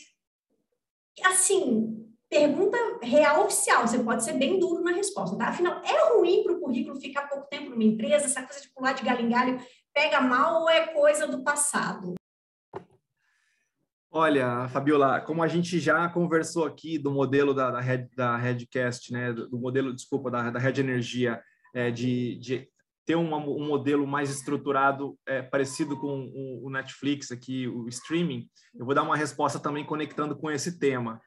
Assim, 1.24 2.06
pergunta 2.28 2.76
real 3.02 3.44
oficial, 3.44 3.86
você 3.86 3.98
pode 3.98 4.24
ser 4.24 4.34
bem 4.34 4.58
duro 4.58 4.82
na 4.82 4.92
resposta, 4.92 5.36
tá? 5.36 5.48
Afinal, 5.48 5.80
é 5.84 6.14
ruim 6.14 6.42
para 6.42 6.52
o 6.52 6.60
currículo 6.60 7.00
ficar 7.00 7.28
pouco 7.28 7.48
tempo 7.48 7.70
numa 7.70 7.84
empresa, 7.84 8.26
essa 8.26 8.42
coisa 8.42 8.60
de 8.60 8.68
pular 8.70 8.92
de 8.92 9.04
galho 9.04 9.24
em 9.24 9.28
galho 9.28 9.60
pega 9.94 10.20
mal 10.20 10.62
ou 10.62 10.70
é 10.70 10.86
coisa 10.88 11.26
do 11.26 11.42
passado? 11.42 12.14
Olha, 14.10 14.68
Fabiola, 14.68 15.20
como 15.20 15.42
a 15.42 15.48
gente 15.48 15.78
já 15.78 16.08
conversou 16.08 16.64
aqui 16.64 16.98
do 16.98 17.10
modelo 17.10 17.52
da, 17.52 17.70
da, 17.70 17.80
Red, 17.80 18.08
da 18.16 18.36
Redcast, 18.36 19.12
né, 19.12 19.32
do, 19.32 19.48
do 19.48 19.58
modelo, 19.58 19.94
desculpa, 19.94 20.30
da, 20.30 20.50
da 20.50 20.58
Red 20.58 20.80
Energia, 20.80 21.42
é, 21.74 21.90
de, 21.90 22.36
de 22.36 22.68
ter 23.08 23.16
um, 23.16 23.34
um, 23.34 23.66
modelo 23.66 24.06
mais 24.06 24.30
estruturado, 24.30 25.18
é, 25.26 25.42
parecido 25.42 25.98
com 25.98 26.30
o, 26.32 26.66
o 26.66 26.70
Netflix 26.70 27.32
aqui, 27.32 27.66
o 27.66 27.88
streaming, 27.88 28.46
eu 28.78 28.84
vou 28.84 28.94
dar 28.94 29.02
uma 29.02 29.16
resposta 29.16 29.58
também 29.58 29.84
conectando 29.84 30.36
com 30.36 30.50
esse 30.50 30.78
tema 30.78 31.20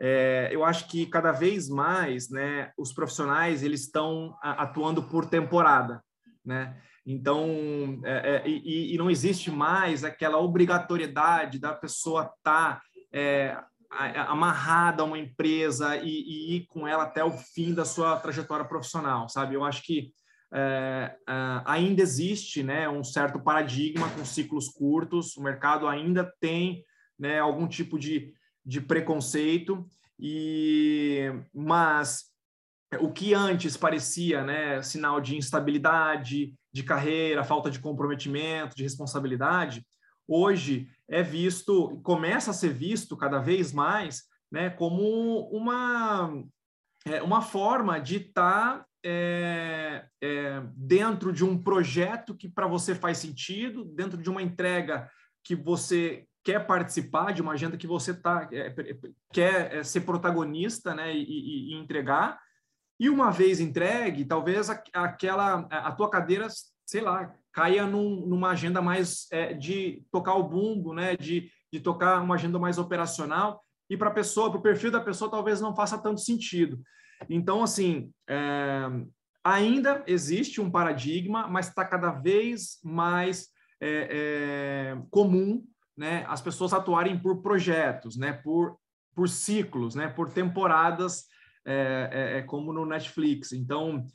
é, 0.00 0.48
eu 0.52 0.64
acho 0.64 0.86
que 0.88 1.06
cada 1.06 1.32
vez 1.32 1.68
mais, 1.68 2.30
né, 2.30 2.70
os 2.78 2.92
profissionais 2.92 3.62
eles 3.62 3.82
estão 3.82 4.36
atuando 4.40 5.02
por 5.02 5.26
temporada, 5.26 6.02
né? 6.44 6.80
Então, 7.04 8.00
é, 8.04 8.36
é, 8.36 8.48
e, 8.48 8.94
e, 8.94 8.98
não 8.98 9.10
existe 9.10 9.50
mais 9.50 10.04
aquela 10.04 10.38
obrigatoriedade 10.38 11.58
da 11.58 11.74
pessoa 11.74 12.24
estar 12.24 12.76
tá, 12.76 12.82
é, 13.10 13.56
amarrada 13.90 15.02
a 15.02 15.06
uma 15.06 15.18
empresa 15.18 15.96
e, 15.96 16.06
e, 16.06 16.56
ir 16.56 16.66
com 16.66 16.86
ela 16.86 17.04
até 17.04 17.24
o 17.24 17.32
fim 17.32 17.72
da 17.72 17.86
sua 17.86 18.18
trajetória 18.18 18.66
profissional, 18.66 19.26
sabe? 19.26 19.54
Eu 19.54 19.64
acho 19.64 19.82
que 19.84 20.12
é, 20.52 21.16
é, 21.28 21.32
ainda 21.64 22.02
existe, 22.02 22.62
né, 22.62 22.88
um 22.88 23.04
certo 23.04 23.38
paradigma 23.38 24.08
com 24.10 24.24
ciclos 24.24 24.68
curtos. 24.68 25.36
O 25.36 25.42
mercado 25.42 25.86
ainda 25.86 26.30
tem, 26.40 26.84
né, 27.18 27.38
algum 27.38 27.66
tipo 27.66 27.98
de 27.98 28.32
de 28.68 28.82
preconceito 28.82 29.88
e 30.20 31.32
mas 31.54 32.26
o 33.00 33.10
que 33.10 33.32
antes 33.32 33.78
parecia 33.78 34.44
né, 34.44 34.82
sinal 34.82 35.22
de 35.22 35.36
instabilidade, 35.36 36.54
de 36.70 36.82
carreira, 36.82 37.42
falta 37.42 37.70
de 37.70 37.80
comprometimento, 37.80 38.76
de 38.76 38.82
responsabilidade, 38.82 39.82
hoje 40.26 40.86
é 41.08 41.22
visto, 41.22 41.98
começa 42.02 42.50
a 42.50 42.54
ser 42.54 42.74
visto 42.74 43.16
cada 43.16 43.38
vez 43.38 43.72
mais, 43.72 44.24
né, 44.52 44.68
como 44.68 45.48
uma 45.50 46.44
é, 47.06 47.22
uma 47.22 47.40
forma 47.40 47.98
de 47.98 48.16
estar 48.16 48.80
tá, 48.80 48.86
é, 49.04 50.06
é, 50.20 50.62
dentro 50.74 51.32
de 51.32 51.44
um 51.44 51.60
projeto 51.60 52.34
que 52.34 52.48
para 52.48 52.66
você 52.66 52.94
faz 52.94 53.18
sentido, 53.18 53.84
dentro 53.84 54.18
de 54.18 54.28
uma 54.28 54.42
entrega 54.42 55.10
que 55.44 55.54
você 55.54 56.26
quer 56.44 56.66
participar, 56.66 57.32
de 57.32 57.42
uma 57.42 57.52
agenda 57.52 57.76
que 57.76 57.86
você 57.86 58.14
tá, 58.14 58.48
é, 58.52 58.74
quer 59.32 59.74
é, 59.74 59.82
ser 59.82 60.00
protagonista 60.00 60.94
né, 60.94 61.14
e, 61.14 61.22
e, 61.22 61.72
e, 61.72 61.74
entregar. 61.74 62.38
E 62.98 63.08
uma 63.08 63.30
vez 63.30 63.60
entregue, 63.60 64.24
talvez 64.24 64.70
aquela 64.92 65.68
a 65.70 65.92
tua 65.92 66.10
cadeira, 66.10 66.48
sei 66.86 67.00
lá, 67.00 67.34
caia 67.52 67.86
num, 67.86 68.26
numa 68.26 68.50
agenda 68.50 68.80
mais 68.80 69.26
é, 69.30 69.52
de 69.52 70.02
tocar 70.10 70.34
o 70.34 70.48
bumbo, 70.48 70.92
né, 70.94 71.16
de, 71.16 71.50
de 71.72 71.80
tocar 71.80 72.20
uma 72.22 72.34
agenda 72.34 72.58
mais 72.58 72.78
operacional. 72.78 73.62
E 73.90 73.96
para 73.96 74.08
a 74.08 74.14
pessoa, 74.14 74.50
para 74.50 74.58
o 74.58 74.62
perfil 74.62 74.90
da 74.90 75.00
pessoa, 75.00 75.30
talvez 75.30 75.60
não 75.60 75.74
faça 75.74 75.98
tanto 75.98 76.20
sentido. 76.20 76.80
Então, 77.28 77.62
assim, 77.62 78.12
é, 78.28 78.82
ainda 79.42 80.02
existe 80.06 80.60
um 80.60 80.70
paradigma, 80.70 81.48
mas 81.48 81.68
está 81.68 81.84
cada 81.84 82.10
vez 82.12 82.78
mais 82.84 83.48
é, 83.80 84.08
é, 84.10 85.02
comum 85.10 85.64
né, 85.96 86.24
as 86.28 86.40
pessoas 86.40 86.72
atuarem 86.72 87.18
por 87.18 87.42
projetos, 87.42 88.16
né, 88.16 88.32
por, 88.32 88.76
por 89.14 89.28
ciclos, 89.28 89.94
né, 89.94 90.08
por 90.08 90.30
temporadas, 90.30 91.24
é, 91.64 92.10
é, 92.12 92.38
é 92.38 92.42
como 92.42 92.72
no 92.72 92.86
Netflix. 92.86 93.52
Então, 93.52 94.06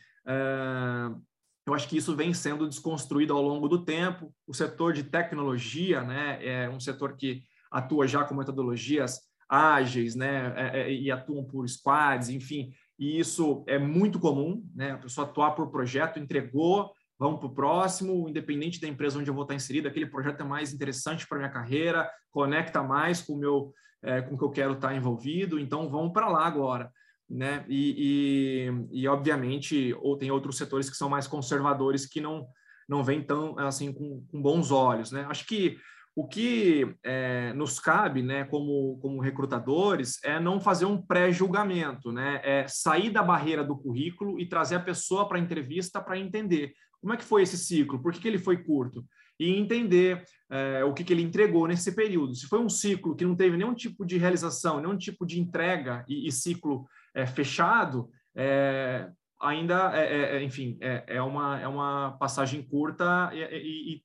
eu 1.66 1.74
acho 1.74 1.88
que 1.90 1.98
isso 1.98 2.16
vem 2.16 2.34
sendo 2.34 2.68
desconstruído 2.68 3.34
ao 3.34 3.42
longo 3.42 3.68
do 3.68 3.84
tempo. 3.84 4.34
O 4.48 4.54
setor 4.54 4.94
de 4.94 5.04
tecnologia 5.04 6.02
né, 6.02 6.40
é 6.46 6.70
um 6.70 6.80
setor 6.80 7.18
que 7.18 7.44
atua 7.70 8.08
já 8.08 8.24
com 8.24 8.36
metodologias 8.36 9.20
ágeis, 9.50 10.16
né, 10.16 10.90
e 10.90 11.12
atuam 11.12 11.44
por 11.44 11.68
squads, 11.68 12.30
enfim, 12.30 12.72
e 12.98 13.20
isso 13.20 13.64
é 13.68 13.78
muito 13.78 14.20
comum, 14.20 14.64
né? 14.76 14.92
A 14.92 14.98
pessoa 14.98 15.28
atuar 15.28 15.52
por 15.52 15.70
projeto, 15.72 16.20
entregou, 16.20 16.92
vamos 17.18 17.40
para 17.40 17.48
o 17.48 17.54
próximo, 17.54 18.28
independente 18.28 18.80
da 18.80 18.88
empresa 18.88 19.20
onde 19.20 19.30
eu 19.30 19.34
vou 19.34 19.44
estar 19.44 19.56
inserido, 19.56 19.88
aquele 19.88 20.06
projeto 20.06 20.42
é 20.42 20.44
mais 20.44 20.74
interessante 20.74 21.28
para 21.28 21.38
minha 21.38 21.50
carreira, 21.50 22.10
conecta 22.32 22.84
mais 22.84 23.22
com 23.22 23.34
o 23.34 23.38
meu, 23.38 23.74
é, 24.02 24.22
com 24.22 24.36
o 24.36 24.38
que 24.38 24.44
eu 24.44 24.52
quero 24.52 24.74
estar 24.74 24.96
envolvido, 24.96 25.60
então 25.60 25.90
vamos 25.90 26.14
para 26.14 26.28
lá 26.28 26.46
agora, 26.46 26.92
né? 27.30 27.66
E, 27.68 28.70
e, 28.92 29.02
e, 29.02 29.08
obviamente, 29.08 29.96
ou 30.02 30.18
tem 30.18 30.32
outros 30.32 30.58
setores 30.58 30.90
que 30.90 30.96
são 30.96 31.10
mais 31.10 31.28
conservadores 31.28 32.06
que 32.06 32.22
não 32.22 32.48
não 32.88 33.02
vêm 33.02 33.24
tão 33.24 33.58
assim 33.58 33.94
com, 33.94 34.26
com 34.30 34.42
bons 34.42 34.70
olhos, 34.70 35.12
né? 35.12 35.26
Acho 35.30 35.46
que 35.48 35.78
o 36.16 36.28
que 36.28 36.96
é, 37.04 37.54
nos 37.54 37.80
cabe, 37.80 38.22
né, 38.22 38.44
como, 38.46 39.00
como 39.02 39.20
recrutadores, 39.20 40.24
é 40.24 40.40
não 40.40 40.60
fazer 40.60 40.86
um 40.86 41.02
pré-julgamento, 41.02 42.12
né? 42.12 42.40
É 42.44 42.68
sair 42.68 43.10
da 43.10 43.24
barreira 43.24 43.64
do 43.64 43.76
currículo 43.76 44.40
e 44.40 44.46
trazer 44.46 44.76
a 44.76 44.80
pessoa 44.80 45.28
para 45.28 45.38
a 45.38 45.42
entrevista 45.42 46.00
para 46.00 46.18
entender 46.18 46.74
como 47.02 47.14
é 47.14 47.18
que 47.18 47.24
foi 47.24 47.42
esse 47.42 47.58
ciclo, 47.58 48.02
por 48.02 48.14
que, 48.14 48.20
que 48.20 48.28
ele 48.28 48.38
foi 48.38 48.64
curto, 48.64 49.04
e 49.40 49.50
entender 49.58 50.24
é, 50.50 50.86
o 50.86 50.94
que, 50.94 51.04
que 51.04 51.12
ele 51.12 51.24
entregou 51.24 51.68
nesse 51.68 51.94
período. 51.94 52.36
Se 52.36 52.48
foi 52.48 52.60
um 52.60 52.70
ciclo 52.70 53.16
que 53.16 53.26
não 53.26 53.36
teve 53.36 53.58
nenhum 53.58 53.74
tipo 53.74 54.06
de 54.06 54.18
realização, 54.18 54.80
nenhum 54.80 54.96
tipo 54.96 55.26
de 55.26 55.40
entrega 55.40 56.06
e, 56.08 56.28
e 56.28 56.32
ciclo 56.32 56.88
é, 57.14 57.26
fechado, 57.26 58.10
é, 58.36 59.10
ainda, 59.42 59.92
é, 59.98 60.06
é, 60.06 60.38
é, 60.38 60.44
enfim, 60.44 60.78
é, 60.80 61.22
uma, 61.22 61.60
é 61.60 61.68
uma 61.68 62.12
passagem 62.20 62.62
curta 62.62 63.32
e, 63.34 63.40
e 63.42 63.94
e 63.96 64.04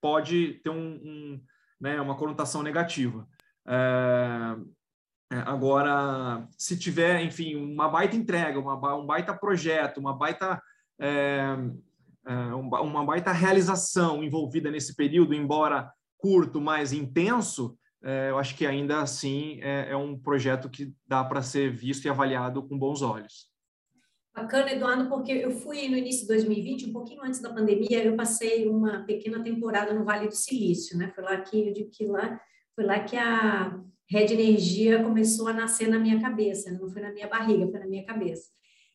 pode 0.00 0.60
ter 0.62 0.70
um, 0.70 0.94
um 0.94 1.40
né, 1.80 2.00
uma 2.00 2.16
conotação 2.16 2.62
negativa. 2.62 3.26
É, 3.66 4.56
é, 5.30 5.36
agora, 5.40 6.48
se 6.56 6.78
tiver, 6.78 7.22
enfim, 7.22 7.54
uma 7.56 7.88
baita 7.88 8.16
entrega, 8.16 8.58
uma, 8.58 8.96
um 8.96 9.06
baita 9.06 9.34
projeto, 9.34 9.98
uma 9.98 10.16
baita, 10.16 10.60
é, 11.00 11.56
é 12.26 12.54
uma 12.54 13.04
baita 13.04 13.32
realização 13.32 14.22
envolvida 14.22 14.70
nesse 14.70 14.96
período, 14.96 15.34
embora 15.34 15.92
curto, 16.16 16.60
mas 16.60 16.92
intenso, 16.92 17.76
é, 18.02 18.30
eu 18.30 18.38
acho 18.38 18.56
que 18.56 18.66
ainda 18.66 19.00
assim 19.00 19.60
é, 19.60 19.90
é 19.90 19.96
um 19.96 20.18
projeto 20.18 20.70
que 20.70 20.92
dá 21.06 21.22
para 21.22 21.42
ser 21.42 21.70
visto 21.70 22.06
e 22.06 22.08
avaliado 22.08 22.66
com 22.66 22.78
bons 22.78 23.02
olhos. 23.02 23.48
Bacana, 24.38 24.72
Eduardo, 24.72 25.08
porque 25.08 25.32
eu 25.32 25.50
fui 25.50 25.88
no 25.88 25.96
início 25.96 26.22
de 26.22 26.28
2020, 26.28 26.86
um 26.86 26.92
pouquinho 26.92 27.22
antes 27.24 27.40
da 27.40 27.52
pandemia, 27.52 28.04
eu 28.04 28.14
passei 28.14 28.68
uma 28.68 29.04
pequena 29.04 29.42
temporada 29.42 29.92
no 29.92 30.04
Vale 30.04 30.28
do 30.28 30.34
Silício, 30.34 30.96
né? 30.96 31.10
Foi 31.14 31.24
lá 31.24 31.40
que 31.40 31.68
eu 31.68 31.72
digo 31.72 31.90
que 31.90 32.06
lá 32.06 32.40
foi 32.74 32.84
lá 32.84 33.00
que 33.00 33.16
a 33.16 33.76
Rede 34.08 34.34
Energia 34.34 35.02
começou 35.02 35.48
a 35.48 35.52
nascer 35.52 35.88
na 35.88 35.98
minha 35.98 36.20
cabeça, 36.20 36.70
não 36.70 36.88
foi 36.88 37.02
na 37.02 37.10
minha 37.10 37.26
barriga, 37.26 37.68
foi 37.68 37.80
na 37.80 37.86
minha 37.86 38.04
cabeça. 38.04 38.50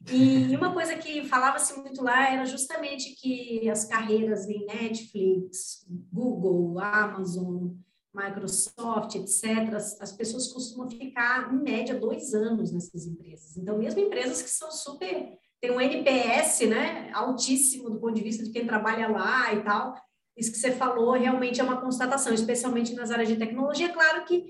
E 0.10 0.56
uma 0.56 0.74
coisa 0.74 0.96
que 0.96 1.26
falava-se 1.26 1.78
muito 1.78 2.02
lá 2.02 2.32
era 2.32 2.46
justamente 2.46 3.14
que 3.16 3.70
as 3.70 3.84
carreiras 3.84 4.48
em 4.48 4.66
Netflix, 4.66 5.86
Google, 6.12 6.80
Amazon, 6.80 7.72
Microsoft, 8.14 9.16
etc., 9.16 9.74
as, 9.76 10.00
as, 10.00 10.12
pessoas 10.12 10.48
costumam 10.48 10.90
ficar, 10.90 11.52
em 11.52 11.58
média, 11.58 11.96
dois 11.96 12.34
anos 12.34 12.72
nessas 12.72 13.08
empresas. 13.08 13.58
Então, 13.58 13.78
mesmo 13.78 14.00
empresas 14.00 14.42
que 14.42 14.50
são 14.50 14.72
super, 14.72 15.38
tem 15.60 15.72
um 15.72 15.82
NPS 15.82 16.68
né, 16.68 17.10
altíssimo 17.14 17.90
do 17.90 18.00
ponto 18.00 18.14
de 18.14 18.22
vista 18.22 18.44
de 18.44 18.52
quem 18.52 18.68
trabalha 18.68 19.08
lá 19.08 19.54
e 19.54 19.64
tal, 19.64 19.96
isso 20.38 20.52
que 20.52 20.58
você 20.58 20.72
falou 20.72 21.14
realmente 21.14 21.60
é 21.60 21.64
uma 21.64 21.82
constatação, 21.82 22.34
especialmente 22.34 22.94
nas 22.94 23.12
áreas 23.12 23.30
de 23.30 23.36
tecnologia. 23.36 23.94
Claro 23.94 24.26
que 24.26 24.46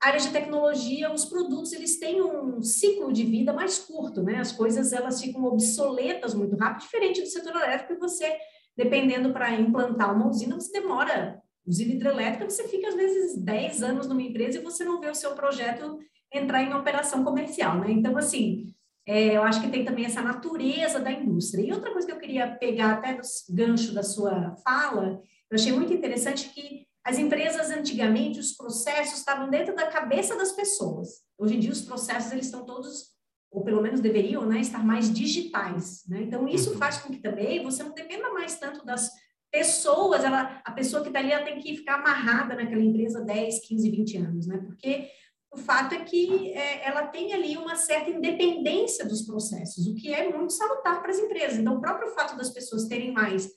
áreas 0.00 0.24
de 0.24 0.32
tecnologia, 0.32 1.12
os 1.12 1.24
produtos, 1.24 1.72
eles 1.72 1.98
têm 1.98 2.22
um 2.22 2.62
ciclo 2.62 3.12
de 3.12 3.24
vida 3.24 3.52
mais 3.52 3.78
curto, 3.78 4.22
né? 4.22 4.36
As 4.36 4.52
coisas, 4.52 4.92
elas 4.92 5.20
ficam 5.20 5.44
obsoletas 5.44 6.34
muito 6.34 6.56
rápido, 6.56 6.82
diferente 6.82 7.20
do 7.20 7.26
setor 7.26 7.54
elétrico, 7.56 7.94
que 7.94 8.00
você, 8.00 8.36
dependendo 8.76 9.32
para 9.32 9.52
implantar 9.52 10.14
uma 10.14 10.28
usina, 10.28 10.54
você 10.54 10.72
demora 10.72 11.40
Usina 11.68 11.92
hidrelétrica, 11.92 12.48
você 12.48 12.66
fica 12.66 12.88
às 12.88 12.94
vezes 12.94 13.36
10 13.36 13.82
anos 13.82 14.08
numa 14.08 14.22
empresa 14.22 14.58
e 14.58 14.62
você 14.62 14.84
não 14.84 15.00
vê 15.00 15.10
o 15.10 15.14
seu 15.14 15.32
projeto 15.34 15.98
entrar 16.32 16.62
em 16.62 16.72
operação 16.72 17.22
comercial, 17.22 17.78
né? 17.80 17.90
Então, 17.90 18.16
assim, 18.16 18.74
é, 19.06 19.36
eu 19.36 19.42
acho 19.42 19.60
que 19.60 19.68
tem 19.68 19.84
também 19.84 20.04
essa 20.04 20.22
natureza 20.22 20.98
da 20.98 21.10
indústria. 21.10 21.62
E 21.62 21.72
outra 21.72 21.92
coisa 21.92 22.06
que 22.06 22.12
eu 22.12 22.18
queria 22.18 22.56
pegar 22.56 22.92
até 22.92 23.14
do 23.14 23.22
gancho 23.50 23.92
da 23.92 24.02
sua 24.02 24.56
fala, 24.64 25.20
eu 25.50 25.54
achei 25.54 25.72
muito 25.72 25.92
interessante 25.92 26.50
que 26.50 26.86
as 27.04 27.18
empresas 27.18 27.70
antigamente, 27.70 28.38
os 28.38 28.52
processos 28.52 29.18
estavam 29.18 29.48
dentro 29.48 29.74
da 29.74 29.86
cabeça 29.86 30.36
das 30.36 30.52
pessoas. 30.52 31.22
Hoje 31.38 31.56
em 31.56 31.60
dia, 31.60 31.72
os 31.72 31.80
processos 31.80 32.32
eles 32.32 32.44
estão 32.44 32.66
todos, 32.66 33.14
ou 33.50 33.64
pelo 33.64 33.80
menos 33.80 34.00
deveriam, 34.00 34.44
né, 34.44 34.60
estar 34.60 34.84
mais 34.84 35.10
digitais. 35.10 36.02
Né? 36.06 36.24
Então, 36.24 36.46
isso 36.46 36.72
uhum. 36.72 36.76
faz 36.76 36.98
com 36.98 37.10
que 37.10 37.22
também 37.22 37.62
você 37.62 37.82
não 37.82 37.94
dependa 37.94 38.30
mais 38.34 38.58
tanto 38.58 38.84
das 38.84 39.10
pessoas, 39.50 40.24
ela, 40.24 40.60
a 40.64 40.72
pessoa 40.72 41.02
que 41.02 41.08
está 41.08 41.20
ali 41.20 41.32
ela 41.32 41.44
tem 41.44 41.58
que 41.58 41.76
ficar 41.76 41.96
amarrada 41.96 42.54
naquela 42.54 42.82
empresa 42.82 43.20
10, 43.20 43.66
15, 43.66 43.90
20 43.90 44.16
anos, 44.18 44.46
né? 44.46 44.58
Porque 44.58 45.08
o 45.50 45.56
fato 45.56 45.94
é 45.94 46.04
que 46.04 46.52
é, 46.52 46.86
ela 46.86 47.06
tem 47.06 47.32
ali 47.32 47.56
uma 47.56 47.74
certa 47.74 48.10
independência 48.10 49.06
dos 49.06 49.22
processos, 49.22 49.86
o 49.86 49.94
que 49.94 50.12
é 50.12 50.30
muito 50.30 50.52
salutar 50.52 51.00
para 51.00 51.10
as 51.10 51.18
empresas. 51.18 51.58
Então, 51.58 51.76
o 51.76 51.80
próprio 51.80 52.10
fato 52.10 52.36
das 52.36 52.50
pessoas 52.50 52.86
terem 52.86 53.12
mais 53.12 53.50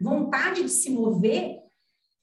vontade 0.00 0.62
de 0.62 0.68
se 0.68 0.90
mover 0.90 1.56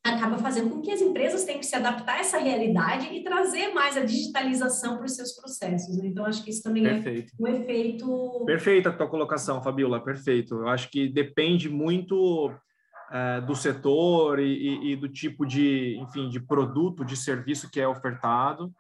acaba 0.06 0.38
fazendo 0.38 0.70
com 0.70 0.82
que 0.82 0.92
as 0.92 1.02
empresas 1.02 1.46
tenham 1.46 1.62
que 1.62 1.66
se 1.66 1.78
adaptar 1.78 2.16
a 2.16 2.20
essa 2.20 2.38
realidade 2.38 3.08
e 3.14 3.24
trazer 3.24 3.70
mais 3.70 3.96
a 3.96 4.04
digitalização 4.04 4.98
para 4.98 5.06
os 5.06 5.16
seus 5.16 5.32
processos. 5.32 5.98
Né? 5.98 6.08
Então, 6.08 6.26
acho 6.26 6.44
que 6.44 6.50
isso 6.50 6.62
também 6.62 6.86
é 6.86 6.96
perfeito. 6.96 7.34
é 7.40 7.42
um 7.42 7.48
efeito. 7.48 8.44
Perfeita 8.46 8.90
a 8.90 8.94
tua 8.94 9.08
colocação, 9.08 9.64
Fabiola, 9.64 10.04
perfeito. 10.04 10.56
Eu 10.56 10.68
acho 10.68 10.90
que 10.92 11.08
depende 11.08 11.70
muito 11.70 12.54
é, 13.14 13.40
do 13.42 13.56
setor 13.56 14.40
e, 14.40 14.92
e, 14.92 14.96
do 14.96 15.08
tipo 15.08 15.46
de, 15.46 15.96
enfim, 16.00 16.30
de 16.30 16.40
produto, 16.40 17.06
de 17.06 17.16
serviço 17.16 17.70
que 17.70 17.80
é 17.80 17.88
ofertado. 17.88 18.74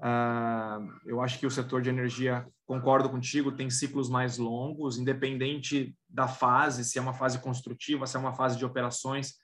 Uh, 0.00 0.90
eu 1.06 1.20
acho 1.20 1.38
que 1.38 1.46
o 1.46 1.50
setor 1.52 1.80
de 1.80 1.88
energia, 1.88 2.44
concordo 2.66 3.08
contigo, 3.08 3.52
tem 3.52 3.70
ciclos 3.70 4.10
mais 4.10 4.38
longos, 4.38 4.98
independente 4.98 5.94
da 6.10 6.26
fase, 6.26 6.84
se 6.84 6.98
é 6.98 7.00
uma 7.00 7.14
fase 7.14 7.38
construtiva, 7.38 8.08
se 8.08 8.16
é 8.16 8.18
uma 8.18 8.32
fase 8.32 8.58
de 8.58 8.64
operações. 8.64 9.34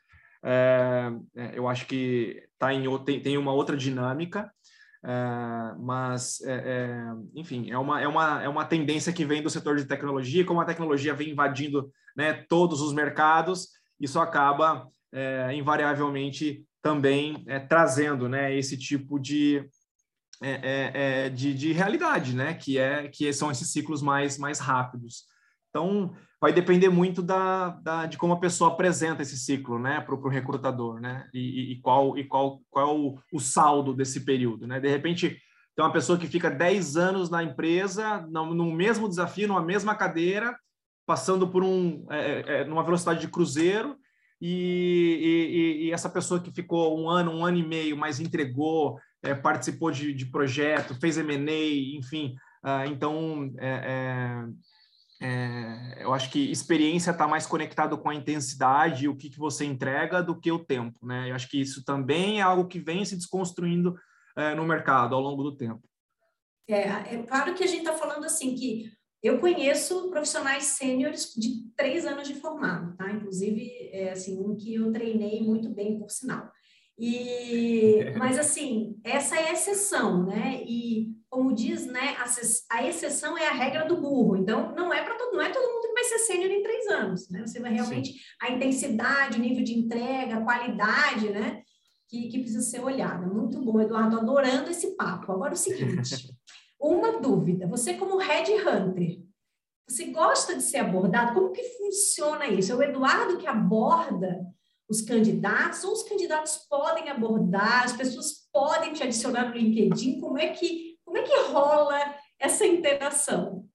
Uh, 0.42 1.24
eu 1.54 1.68
acho 1.68 1.86
que 1.86 2.42
tá 2.58 2.74
em, 2.74 2.82
tem, 3.04 3.20
tem 3.20 3.38
uma 3.38 3.52
outra 3.52 3.76
dinâmica, 3.76 4.52
mas, 5.78 6.40
enfim, 7.34 7.70
é 7.70 7.78
uma, 7.78 8.00
é, 8.00 8.08
uma, 8.08 8.42
é 8.42 8.48
uma 8.48 8.64
tendência 8.64 9.12
que 9.12 9.24
vem 9.24 9.42
do 9.42 9.50
setor 9.50 9.76
de 9.76 9.84
tecnologia, 9.84 10.44
como 10.44 10.60
a 10.60 10.64
tecnologia 10.64 11.14
vem 11.14 11.30
invadindo 11.30 11.92
né, 12.16 12.44
todos 12.48 12.80
os 12.80 12.92
mercados, 12.92 13.68
isso 14.02 14.18
acaba 14.18 14.88
é, 15.12 15.54
invariavelmente 15.54 16.66
também 16.82 17.44
é, 17.46 17.60
trazendo 17.60 18.28
né, 18.28 18.54
esse 18.54 18.76
tipo 18.76 19.18
de, 19.18 19.64
é, 20.42 20.50
é, 20.50 20.92
é, 20.94 21.28
de, 21.30 21.54
de, 21.54 21.72
realidade, 21.72 22.34
né, 22.34 22.54
que, 22.54 22.76
é, 22.76 23.06
que 23.06 23.32
são 23.32 23.50
esses 23.50 23.70
ciclos 23.70 24.02
mais, 24.02 24.36
mais 24.36 24.58
rápidos. 24.58 25.22
Então, 25.70 26.12
vai 26.40 26.52
depender 26.52 26.88
muito 26.88 27.22
da, 27.22 27.70
da, 27.70 28.06
de 28.06 28.18
como 28.18 28.32
a 28.32 28.40
pessoa 28.40 28.72
apresenta 28.72 29.22
esse 29.22 29.38
ciclo, 29.38 29.78
né, 29.78 30.00
para 30.00 30.16
o 30.16 30.28
recrutador, 30.28 31.00
né, 31.00 31.28
e, 31.32 31.72
e, 31.72 31.80
qual 31.80 32.18
e 32.18 32.24
qual 32.24 32.60
qual 32.68 32.86
é 32.86 32.92
o, 32.92 33.18
o, 33.32 33.40
saldo 33.40 33.94
desse 33.94 34.24
período, 34.24 34.66
né? 34.66 34.80
De 34.80 34.88
repente, 34.88 35.38
tem 35.76 35.84
uma 35.84 35.92
pessoa 35.92 36.18
que 36.18 36.26
fica 36.26 36.50
10 36.50 36.96
anos 36.96 37.30
na 37.30 37.42
empresa, 37.42 38.26
no, 38.28 38.52
no 38.52 38.72
mesmo 38.72 39.08
desafio, 39.08 39.48
numa 39.48 39.62
mesma 39.62 39.94
cadeira, 39.94 40.54
passando 41.06 41.48
por 41.48 41.62
um 41.62 42.06
é, 42.10 42.18
é, 42.18 42.60
é 42.60 42.64
numa 42.64 42.84
velocidade 42.84 43.20
de 43.20 43.28
cruzeiro, 43.28 43.96
e, 44.44 45.78
e, 45.80 45.86
e, 45.86 45.92
essa 45.92 46.10
pessoa 46.10 46.42
que 46.42 46.50
ficou 46.50 47.00
um 47.00 47.08
ano, 47.08 47.30
um 47.30 47.46
ano 47.46 47.58
e 47.58 47.64
meio, 47.64 47.96
mas 47.96 48.18
entregou, 48.18 48.98
é, 49.22 49.36
participou 49.36 49.92
de, 49.92 50.12
de 50.12 50.26
projeto, 50.26 50.98
fez 51.00 51.16
M&A, 51.16 51.96
enfim, 51.96 52.34
uh, 52.64 52.84
então 52.88 53.54
é, 53.60 54.44
é, 55.22 56.02
eu 56.02 56.12
acho 56.12 56.28
que 56.28 56.50
experiência 56.50 57.12
está 57.12 57.28
mais 57.28 57.46
conectado 57.46 57.96
com 57.96 58.10
a 58.10 58.14
intensidade 58.16 59.06
o 59.06 59.14
que, 59.14 59.30
que 59.30 59.38
você 59.38 59.64
entrega 59.64 60.20
do 60.20 60.36
que 60.36 60.50
o 60.50 60.58
tempo, 60.58 61.06
né? 61.06 61.30
Eu 61.30 61.36
acho 61.36 61.48
que 61.48 61.60
isso 61.60 61.84
também 61.84 62.40
é 62.40 62.42
algo 62.42 62.66
que 62.66 62.80
vem 62.80 63.04
se 63.04 63.14
desconstruindo 63.14 63.94
no 64.56 64.64
mercado 64.66 65.14
ao 65.14 65.20
longo 65.20 65.42
do 65.44 65.56
tempo. 65.56 65.82
É, 66.66 66.80
é 67.14 67.22
claro 67.22 67.54
que 67.54 67.62
a 67.62 67.66
gente 67.66 67.86
está 67.86 67.92
falando 67.92 68.24
assim 68.24 68.56
que 68.56 68.90
eu 69.22 69.38
conheço 69.38 70.10
profissionais 70.10 70.64
sêniores 70.64 71.32
de 71.34 71.62
três 71.76 72.04
anos 72.04 72.26
de 72.26 72.34
formado, 72.34 72.96
tá? 72.96 73.10
Inclusive, 73.10 73.70
é, 73.92 74.10
assim, 74.10 74.38
um 74.38 74.56
que 74.56 74.74
eu 74.74 74.90
treinei 74.90 75.40
muito 75.42 75.68
bem, 75.68 75.98
por 75.98 76.10
sinal. 76.10 76.50
E, 76.98 78.04
mas 78.18 78.38
assim, 78.38 78.98
essa 79.04 79.36
é 79.36 79.50
a 79.50 79.52
exceção, 79.52 80.26
né? 80.26 80.62
E 80.66 81.12
como 81.30 81.54
diz, 81.54 81.86
né, 81.86 82.14
a, 82.70 82.86
exceção 82.86 83.38
é 83.38 83.48
a 83.48 83.52
regra 83.52 83.86
do 83.86 84.00
burro. 84.00 84.36
Então, 84.36 84.74
não 84.74 84.92
é 84.92 85.02
para 85.02 85.14
todo, 85.14 85.32
não 85.32 85.40
é 85.40 85.50
todo 85.50 85.72
mundo 85.72 85.88
que 85.88 85.94
vai 85.94 86.04
ser 86.04 86.18
sênior 86.18 86.50
em 86.50 86.62
três 86.62 86.86
anos, 86.88 87.30
né? 87.30 87.46
Você 87.46 87.58
vai 87.58 87.72
realmente 87.72 88.12
Sim. 88.12 88.18
a 88.42 88.50
intensidade, 88.50 89.38
o 89.38 89.40
nível 89.40 89.64
de 89.64 89.72
entrega, 89.72 90.36
a 90.36 90.44
qualidade, 90.44 91.30
né? 91.30 91.62
Que, 92.08 92.28
que 92.28 92.40
precisa 92.40 92.60
ser 92.60 92.80
olhada. 92.80 93.26
Muito 93.26 93.58
bom, 93.64 93.80
Eduardo, 93.80 94.18
adorando 94.18 94.70
esse 94.70 94.94
papo. 94.94 95.32
Agora 95.32 95.54
o 95.54 95.56
seguinte, 95.56 96.28
uma 96.82 97.20
dúvida. 97.20 97.66
Você 97.68 97.94
como 97.94 98.18
Red 98.18 98.52
Hunter, 98.60 99.20
você 99.88 100.06
gosta 100.06 100.54
de 100.54 100.62
ser 100.62 100.78
abordado? 100.78 101.34
Como 101.34 101.52
que 101.52 101.62
funciona 101.62 102.46
isso? 102.46 102.72
É 102.72 102.74
o 102.74 102.82
Eduardo 102.82 103.38
que 103.38 103.46
aborda 103.46 104.46
os 104.88 105.00
candidatos, 105.00 105.84
ou 105.84 105.92
os 105.92 106.02
candidatos 106.02 106.56
podem 106.68 107.08
abordar, 107.08 107.84
as 107.84 107.92
pessoas 107.92 108.48
podem 108.52 108.92
te 108.92 109.02
adicionar 109.02 109.48
no 109.48 109.54
LinkedIn, 109.54 110.20
como 110.20 110.38
é 110.38 110.48
que, 110.48 110.98
como 111.04 111.16
é 111.16 111.22
que 111.22 111.34
rola 111.50 111.98
essa 112.38 112.66
interação? 112.66 113.66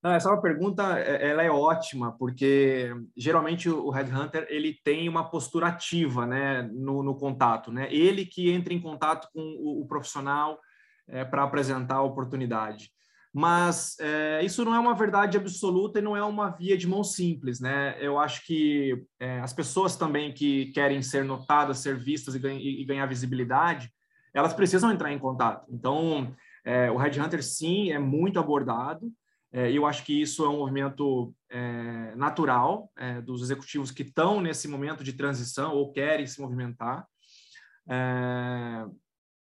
Não, 0.00 0.12
essa 0.12 0.28
é 0.28 0.32
uma 0.32 0.40
pergunta, 0.40 0.96
é, 0.96 1.30
ela 1.30 1.42
é 1.42 1.50
ótima, 1.50 2.16
porque 2.16 2.94
geralmente 3.16 3.68
o 3.68 3.90
headhunter 3.90 4.46
ele 4.48 4.78
tem 4.84 5.08
uma 5.08 5.28
postura 5.28 5.66
ativa, 5.66 6.24
né, 6.24 6.62
no, 6.72 7.02
no 7.02 7.16
contato, 7.16 7.72
né? 7.72 7.92
Ele 7.92 8.24
que 8.24 8.50
entra 8.50 8.72
em 8.72 8.80
contato 8.80 9.28
com 9.32 9.40
o, 9.40 9.82
o 9.82 9.86
profissional 9.88 10.60
é, 11.08 11.24
para 11.24 11.42
apresentar 11.42 11.96
a 11.96 12.02
oportunidade 12.02 12.90
mas 13.32 13.96
é, 14.00 14.44
isso 14.44 14.64
não 14.64 14.74
é 14.74 14.78
uma 14.78 14.94
verdade 14.94 15.36
absoluta 15.36 15.98
e 15.98 16.02
não 16.02 16.16
é 16.16 16.24
uma 16.24 16.50
via 16.50 16.76
de 16.76 16.86
mão 16.88 17.04
simples, 17.04 17.60
né? 17.60 17.96
Eu 18.00 18.18
acho 18.18 18.44
que 18.44 19.04
é, 19.20 19.38
as 19.40 19.52
pessoas 19.52 19.96
também 19.96 20.32
que 20.32 20.66
querem 20.72 21.02
ser 21.02 21.24
notadas, 21.24 21.78
ser 21.78 21.96
vistas 21.96 22.34
e, 22.34 22.38
ganha, 22.38 22.58
e 22.58 22.84
ganhar 22.84 23.06
visibilidade, 23.06 23.92
elas 24.32 24.54
precisam 24.54 24.90
entrar 24.90 25.12
em 25.12 25.18
contato. 25.18 25.66
Então, 25.70 26.34
é, 26.64 26.90
o 26.90 26.96
Red 26.96 27.20
Hunter 27.20 27.44
sim 27.44 27.92
é 27.92 27.98
muito 27.98 28.40
abordado. 28.40 29.12
É, 29.52 29.70
eu 29.70 29.86
acho 29.86 30.04
que 30.04 30.20
isso 30.20 30.44
é 30.44 30.48
um 30.48 30.58
movimento 30.58 31.34
é, 31.50 32.14
natural 32.16 32.90
é, 32.96 33.20
dos 33.20 33.42
executivos 33.42 33.90
que 33.90 34.02
estão 34.02 34.40
nesse 34.40 34.68
momento 34.68 35.04
de 35.04 35.12
transição 35.12 35.74
ou 35.74 35.92
querem 35.92 36.26
se 36.26 36.40
movimentar. 36.40 37.06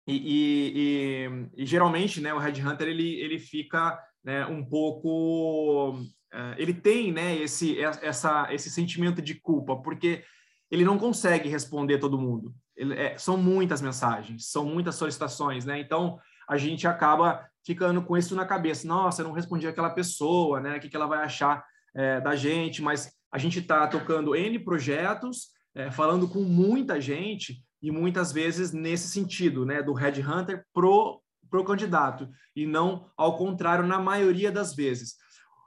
E, 0.07 1.27
e, 1.57 1.63
e, 1.63 1.67
geralmente, 1.67 2.21
né, 2.21 2.33
o 2.33 2.39
Red 2.39 2.63
Hunter 2.63 2.87
ele, 2.89 3.21
ele 3.21 3.39
fica 3.39 3.99
né, 4.23 4.47
um 4.47 4.65
pouco, 4.65 5.99
uh, 6.33 6.55
ele 6.57 6.73
tem, 6.73 7.13
né, 7.13 7.37
esse 7.37 7.81
essa 7.81 8.47
esse 8.53 8.71
sentimento 8.71 9.21
de 9.21 9.35
culpa 9.35 9.77
porque 9.77 10.23
ele 10.71 10.85
não 10.85 10.99
consegue 10.99 11.49
responder 11.49 11.99
todo 11.99 12.19
mundo. 12.19 12.55
Ele, 12.77 12.95
é, 12.95 13.17
são 13.19 13.37
muitas 13.37 13.81
mensagens, 13.81 14.51
são 14.51 14.65
muitas 14.65 14.95
solicitações, 14.95 15.65
né? 15.65 15.81
Então 15.81 16.19
a 16.49 16.57
gente 16.57 16.87
acaba 16.87 17.45
ficando 17.65 18.03
com 18.03 18.17
isso 18.17 18.35
na 18.37 18.45
cabeça. 18.45 18.87
Nossa, 18.87 19.23
eu 19.23 19.27
não 19.27 19.35
respondi 19.35 19.67
aquela 19.67 19.91
pessoa, 19.91 20.61
né? 20.61 20.77
O 20.77 20.81
que, 20.81 20.89
que 20.89 20.97
ela 20.97 21.07
vai 21.07 21.25
achar 21.25 21.65
é, 21.95 22.21
da 22.21 22.37
gente? 22.37 22.83
Mas 22.83 23.11
a 23.33 23.39
gente 23.39 23.59
está 23.59 23.87
tocando 23.87 24.37
n 24.37 24.59
projetos, 24.59 25.49
é, 25.75 25.91
falando 25.91 26.29
com 26.29 26.43
muita 26.43 27.01
gente 27.01 27.66
e 27.83 27.91
muitas 27.91 28.33
vezes 28.33 28.73
nesse 28.73 29.09
sentido, 29.09 29.65
né, 29.65 29.83
do 29.83 29.93
headhunter 29.93 30.65
pro 30.73 31.21
pro 31.49 31.65
candidato 31.65 32.29
e 32.55 32.67
não 32.67 33.11
ao 33.17 33.37
contrário 33.37 33.87
na 33.87 33.99
maioria 33.99 34.51
das 34.51 34.75
vezes. 34.75 35.15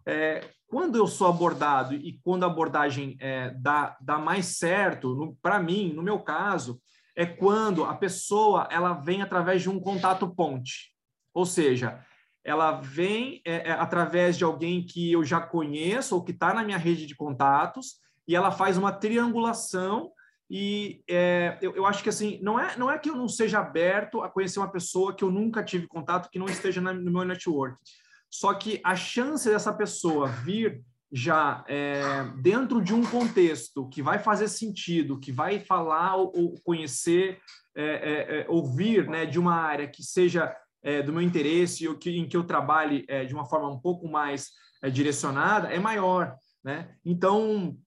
É, 0.05 0.49
quando 0.67 0.97
eu 0.97 1.07
sou 1.07 1.27
abordado 1.27 1.95
e 1.95 2.19
quando 2.23 2.43
a 2.43 2.47
abordagem 2.47 3.17
é, 3.19 3.51
dá, 3.51 3.97
dá 4.01 4.17
mais 4.17 4.57
certo, 4.57 5.37
para 5.41 5.59
mim, 5.59 5.91
no 5.93 6.03
meu 6.03 6.19
caso, 6.19 6.79
é 7.15 7.25
quando 7.25 7.83
a 7.83 7.95
pessoa 7.95 8.67
ela 8.71 8.93
vem 8.93 9.21
através 9.21 9.61
de 9.61 9.69
um 9.69 9.79
contato 9.79 10.29
ponte, 10.33 10.93
ou 11.33 11.45
seja, 11.45 12.03
ela 12.43 12.79
vem 12.79 13.41
é, 13.45 13.69
é 13.69 13.71
através 13.71 14.37
de 14.37 14.43
alguém 14.43 14.85
que 14.85 15.11
eu 15.11 15.23
já 15.23 15.41
conheço 15.41 16.15
ou 16.15 16.23
que 16.23 16.31
está 16.31 16.53
na 16.53 16.63
minha 16.63 16.77
rede 16.77 17.05
de 17.05 17.15
contatos 17.15 17.95
e 18.27 18.35
ela 18.35 18.51
faz 18.51 18.77
uma 18.77 18.91
triangulação 18.91 20.11
e 20.49 21.03
é, 21.07 21.59
eu, 21.61 21.75
eu, 21.75 21.85
acho 21.85 22.01
que 22.01 22.09
assim, 22.09 22.39
não 22.41 22.59
é, 22.59 22.75
não 22.75 22.89
é 22.89 22.97
que 22.97 23.09
eu 23.09 23.15
não 23.15 23.27
seja 23.27 23.59
aberto 23.59 24.21
a 24.21 24.29
conhecer 24.29 24.57
uma 24.59 24.71
pessoa 24.71 25.13
que 25.13 25.23
eu 25.23 25.29
nunca 25.29 25.63
tive 25.63 25.87
contato, 25.87 26.29
que 26.29 26.39
não 26.39 26.47
esteja 26.47 26.81
na, 26.81 26.91
no 26.91 27.11
meu 27.11 27.23
network. 27.23 27.77
Só 28.31 28.53
que 28.55 28.81
a 28.83 28.95
chance 28.95 29.47
dessa 29.47 29.71
pessoa 29.71 30.27
vir 30.27 30.81
já 31.11 31.63
é, 31.67 32.01
dentro 32.41 32.81
de 32.81 32.93
um 32.93 33.03
contexto 33.03 33.87
que 33.89 34.01
vai 34.01 34.17
fazer 34.17 34.47
sentido, 34.47 35.19
que 35.19 35.31
vai 35.31 35.59
falar 35.59 36.15
ou, 36.15 36.31
ou 36.35 36.55
conhecer, 36.63 37.39
é, 37.75 37.83
é, 37.83 38.41
é 38.41 38.45
ouvir 38.49 39.07
né, 39.07 39.25
de 39.25 39.39
uma 39.39 39.55
área 39.55 39.87
que 39.87 40.03
seja 40.03 40.55
é, 40.81 41.03
do 41.03 41.13
meu 41.13 41.21
interesse 41.21 41.87
ou 41.87 41.95
que, 41.95 42.17
em 42.17 42.27
que 42.27 42.37
eu 42.37 42.43
trabalhe 42.43 43.05
de 43.27 43.33
uma 43.33 43.45
forma 43.45 43.69
um 43.69 43.79
pouco 43.79 44.07
mais 44.07 44.49
direcionada, 44.91 45.67
é 45.67 45.79
maior. 45.79 46.35
Né? 46.63 46.95
Então, 47.05 47.77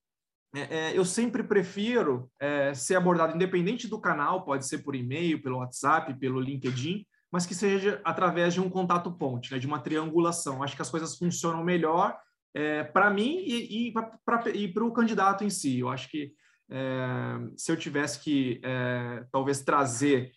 é, 0.55 0.61
é, 0.61 0.99
eu 0.99 1.05
sempre 1.05 1.43
prefiro 1.43 2.31
é, 2.39 2.75
ser 2.75 2.95
abordado, 2.95 3.35
independente 3.35 3.89
do 3.89 4.01
canal, 4.01 4.45
pode 4.45 4.67
ser 4.67 4.79
por 4.79 4.95
e-mail, 4.95 5.43
pelo 5.43 5.59
WhatsApp, 5.59 6.13
pelo 6.19 6.41
LinkedIn, 6.41 7.07
mas 7.31 7.47
que 7.47 7.55
seja 7.55 8.01
através 8.05 8.53
de 8.53 8.61
um 8.61 8.69
contato 8.69 9.11
ponte, 9.11 9.51
né, 9.51 9.59
de 9.59 9.67
uma 9.67 9.79
triangulação. 9.79 10.63
Acho 10.63 10.77
que 10.77 10.83
as 10.83 10.91
coisas 10.91 11.17
funcionam 11.17 11.65
melhor 11.65 12.19
é, 12.55 12.85
para 12.85 13.11
mim 13.11 13.43
e, 13.47 13.89
e 13.89 13.93
para 13.93 14.85
o 14.85 14.93
candidato 14.93 15.43
em 15.43 15.49
si. 15.49 15.79
Eu 15.79 15.89
acho 15.89 16.11
que 16.11 16.35
é, 16.71 17.39
se 17.57 17.73
eu 17.73 17.77
tivesse 17.77 18.21
que 18.21 18.61
é, 18.63 19.25
talvez 19.33 19.63
trazer 19.63 20.33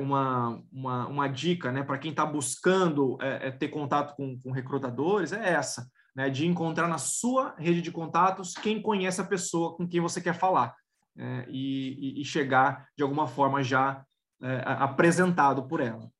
uma, 0.00 0.62
uma, 0.70 1.08
uma, 1.08 1.28
dica 1.28 1.72
né, 1.72 1.82
para 1.82 1.98
quem 1.98 2.12
está 2.12 2.24
buscando 2.24 3.18
ter 3.58 3.66
contato 3.66 4.14
com, 4.14 4.38
com 4.38 4.52
recrutadores, 4.52 5.32
é 5.32 5.54
essa 5.54 5.90
né, 6.14 6.28
de 6.28 6.46
encontrar 6.46 6.88
na 6.88 6.98
sua 6.98 7.54
rede 7.56 7.82
de 7.82 7.90
contatos 7.90 8.54
quem 8.54 8.82
conhece 8.82 9.20
a 9.20 9.24
pessoa 9.24 9.76
com 9.76 9.86
quem 9.86 10.00
você 10.00 10.20
quer 10.20 10.34
falar 10.34 10.74
é, 11.16 11.46
e, 11.48 12.20
e, 12.20 12.24
chegar 12.24 12.88
de 12.96 13.02
alguma 13.02 13.26
forma 13.26 13.62
já 13.62 14.04
é, 14.42 14.62
apresentado 14.64 15.64
por 15.64 15.80
ela. 15.80 16.10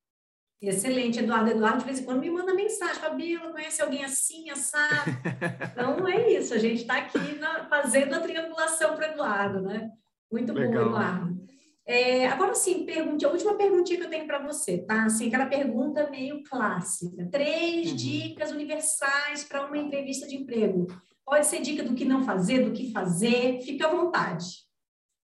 Excelente, 0.61 1.19
Eduardo. 1.19 1.51
Eduardo, 1.51 1.79
de 1.79 1.85
vez 1.87 2.01
em 2.01 2.05
quando, 2.05 2.21
me 2.21 2.31
manda 2.31 2.53
mensagem. 2.53 2.97
Fabíola, 2.97 3.51
conhece 3.51 3.81
alguém 3.81 4.05
assim, 4.05 4.51
assado? 4.51 5.11
Então, 5.73 6.07
é 6.07 6.33
isso. 6.33 6.53
A 6.53 6.59
gente 6.59 6.83
está 6.83 6.99
aqui 6.99 7.39
na, 7.39 7.65
fazendo 7.65 8.15
a 8.15 8.21
triangulação 8.21 8.95
para 8.95 9.09
o 9.09 9.13
Eduardo, 9.13 9.63
né? 9.63 9.91
Muito 10.31 10.53
Legal. 10.53 10.85
bom, 10.85 10.91
Eduardo. 10.91 11.49
É, 11.91 12.29
agora 12.29 12.55
sim, 12.55 12.87
pergunte, 12.87 13.27
a 13.27 13.29
última 13.29 13.57
perguntinha 13.57 13.99
que 13.99 14.07
eu 14.07 14.11
tenho 14.11 14.25
para 14.25 14.39
você, 14.39 14.79
tá? 14.79 15.07
Assim, 15.07 15.27
aquela 15.27 15.47
pergunta 15.47 16.09
meio 16.09 16.41
clássica. 16.45 17.29
Três 17.33 17.91
uhum. 17.91 17.97
dicas 17.97 18.53
universais 18.53 19.43
para 19.43 19.67
uma 19.67 19.77
entrevista 19.77 20.25
de 20.25 20.37
emprego. 20.37 20.87
Pode 21.27 21.47
ser 21.49 21.61
dica 21.61 21.83
do 21.83 21.97
que 21.97 22.05
não 22.05 22.23
fazer, 22.23 22.65
do 22.65 22.71
que 22.71 22.93
fazer, 22.93 23.61
fica 23.63 23.89
à 23.89 23.91
vontade. 23.91 24.47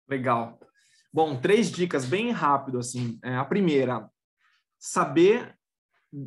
Legal. 0.08 0.58
Bom, 1.12 1.38
três 1.38 1.70
dicas 1.70 2.06
bem 2.06 2.30
rápido, 2.30 2.78
assim. 2.78 3.18
É, 3.22 3.36
a 3.36 3.44
primeira, 3.44 4.08
saber 4.78 5.54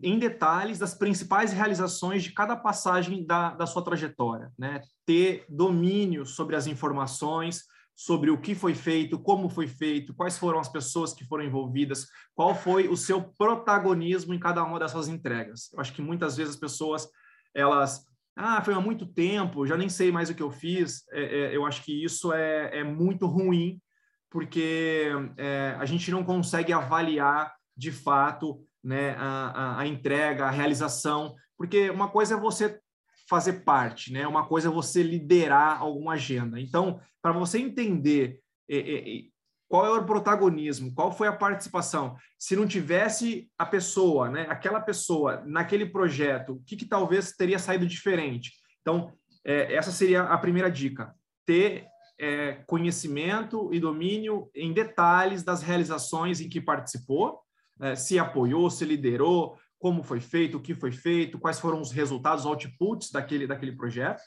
em 0.04 0.20
detalhes 0.20 0.78
das 0.78 0.94
principais 0.94 1.52
realizações 1.52 2.22
de 2.22 2.32
cada 2.32 2.56
passagem 2.56 3.26
da, 3.26 3.56
da 3.56 3.66
sua 3.66 3.84
trajetória, 3.84 4.52
né? 4.56 4.82
Ter 5.04 5.48
domínio 5.50 6.28
sobre 6.28 6.56
as 6.56 6.68
informações, 6.68 7.64
sobre 7.98 8.30
o 8.30 8.40
que 8.40 8.54
foi 8.54 8.76
feito, 8.76 9.18
como 9.18 9.50
foi 9.50 9.68
feito, 9.68 10.14
quais 10.14 10.38
foram 10.38 10.60
as 10.60 10.70
pessoas 10.70 11.14
que 11.14 11.26
foram 11.26 11.44
envolvidas, 11.44 12.08
qual 12.36 12.54
foi 12.54 12.88
o 12.88 12.96
seu 12.96 13.24
protagonismo 13.24 14.36
em 14.36 14.40
cada 14.40 14.64
uma 14.64 14.78
dessas 14.78 15.08
entregas. 15.08 15.74
Eu 15.74 15.80
acho 15.80 15.92
que 15.94 16.02
muitas 16.02 16.38
vezes 16.38 16.54
as 16.54 16.60
pessoas 16.60 17.10
elas 17.56 18.06
ah, 18.36 18.62
foi 18.62 18.76
há 18.76 18.80
muito 18.80 19.04
tempo, 19.04 19.66
já 19.66 19.76
nem 19.76 19.90
sei 19.90 20.12
mais 20.12 20.30
o 20.30 20.36
que 20.36 20.44
eu 20.44 20.52
fiz, 20.52 21.08
é, 21.12 21.24
é, 21.24 21.58
eu 21.58 21.66
acho 21.66 21.84
que 21.84 22.04
isso 22.04 22.32
é, 22.32 22.82
é 22.82 22.84
muito 22.84 23.26
ruim, 23.26 23.82
porque 24.30 25.10
é, 25.36 25.76
a 25.80 25.86
gente 25.86 26.12
não 26.12 26.24
consegue 26.24 26.72
avaliar 26.72 27.52
de 27.76 27.92
fato 27.92 28.64
né, 28.84 29.16
a, 29.18 29.48
a, 29.48 29.80
a, 29.80 29.88
entrega, 29.88 30.46
a 30.46 30.52
realização, 30.52 31.34
porque 31.58 31.90
uma 31.90 32.10
coisa 32.10 32.36
é 32.36 32.40
você 32.40 32.80
fazer 33.28 33.64
parte, 33.64 34.12
né? 34.12 34.28
uma 34.28 34.46
coisa 34.46 34.70
é 34.70 34.72
você 34.72 35.04
liderar 35.04 35.82
alguma 35.82 36.14
agenda. 36.14 36.60
Então, 36.60 37.00
para 37.22 37.32
você 37.32 37.60
entender 37.60 38.40
é, 38.70 38.78
é, 38.78 39.24
qual 39.68 39.86
é 39.86 40.00
o 40.00 40.06
protagonismo, 40.06 40.94
qual 40.94 41.12
foi 41.12 41.28
a 41.28 41.34
participação, 41.34 42.16
se 42.40 42.56
não 42.56 42.68
tivesse 42.68 43.50
a 43.58 43.66
pessoa, 43.66 44.30
né, 44.30 44.48
aquela 44.50 44.80
pessoa 44.80 45.44
naquele 45.46 45.86
projeto, 45.86 46.54
o 46.54 46.64
que, 46.64 46.78
que 46.78 46.86
talvez 46.86 47.34
teria 47.34 47.60
saído 47.60 47.86
diferente? 47.86 48.54
Então, 48.82 49.14
é, 49.46 49.74
essa 49.74 49.92
seria 49.92 50.24
a 50.24 50.38
primeira 50.38 50.72
dica: 50.72 51.14
ter 51.46 51.86
é, 52.20 52.54
conhecimento 52.66 53.70
e 53.74 53.80
domínio 53.80 54.50
em 54.56 54.74
detalhes 54.74 55.44
das 55.44 55.62
realizações 55.62 56.40
em 56.40 56.50
que 56.50 56.62
participou, 56.62 57.42
é, 57.80 57.96
se 57.96 58.18
apoiou, 58.18 58.70
se 58.70 58.86
liderou, 58.86 59.58
como 59.80 60.04
foi 60.04 60.20
feito, 60.20 60.58
o 60.58 60.62
que 60.62 60.74
foi 60.74 60.92
feito, 60.92 61.40
quais 61.40 61.60
foram 61.60 61.80
os 61.80 61.92
resultados, 61.92 62.46
os 62.46 62.52
outputs 62.52 63.12
daquele, 63.12 63.46
daquele 63.46 63.72
projeto. 63.72 64.22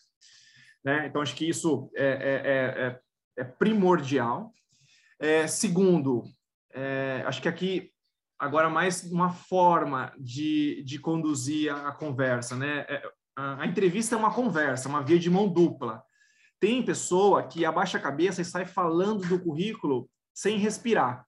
Né? 0.85 1.07
Então, 1.07 1.21
acho 1.21 1.35
que 1.35 1.49
isso 1.49 1.91
é, 1.95 2.07
é, 2.07 2.43
é, 2.87 3.01
é 3.39 3.45
primordial. 3.45 4.53
É, 5.19 5.47
segundo, 5.47 6.25
é, 6.73 7.23
acho 7.27 7.43
que 7.43 7.49
aqui 7.49 7.93
agora 8.39 8.71
mais 8.71 9.05
uma 9.05 9.31
forma 9.31 10.13
de, 10.19 10.83
de 10.85 10.99
conduzir 10.99 11.71
a, 11.73 11.89
a 11.89 11.93
conversa, 11.93 12.57
né? 12.57 12.87
A, 13.37 13.63
a, 13.63 13.67
entrevista 13.67 14.15
é 14.15 14.19
uma 14.19 14.33
conversa, 14.33 14.89
uma 14.89 15.03
via 15.03 15.19
de 15.19 15.29
mão 15.29 15.47
dupla. 15.47 16.03
Tem 16.59 16.83
pessoa 16.83 17.43
que 17.43 17.65
abaixa 17.65 17.99
a 17.99 18.01
cabeça 18.01 18.41
e 18.41 18.45
sai 18.45 18.65
falando 18.65 19.27
do 19.29 19.39
currículo 19.39 20.09
sem 20.33 20.59
respirar. 20.59 21.27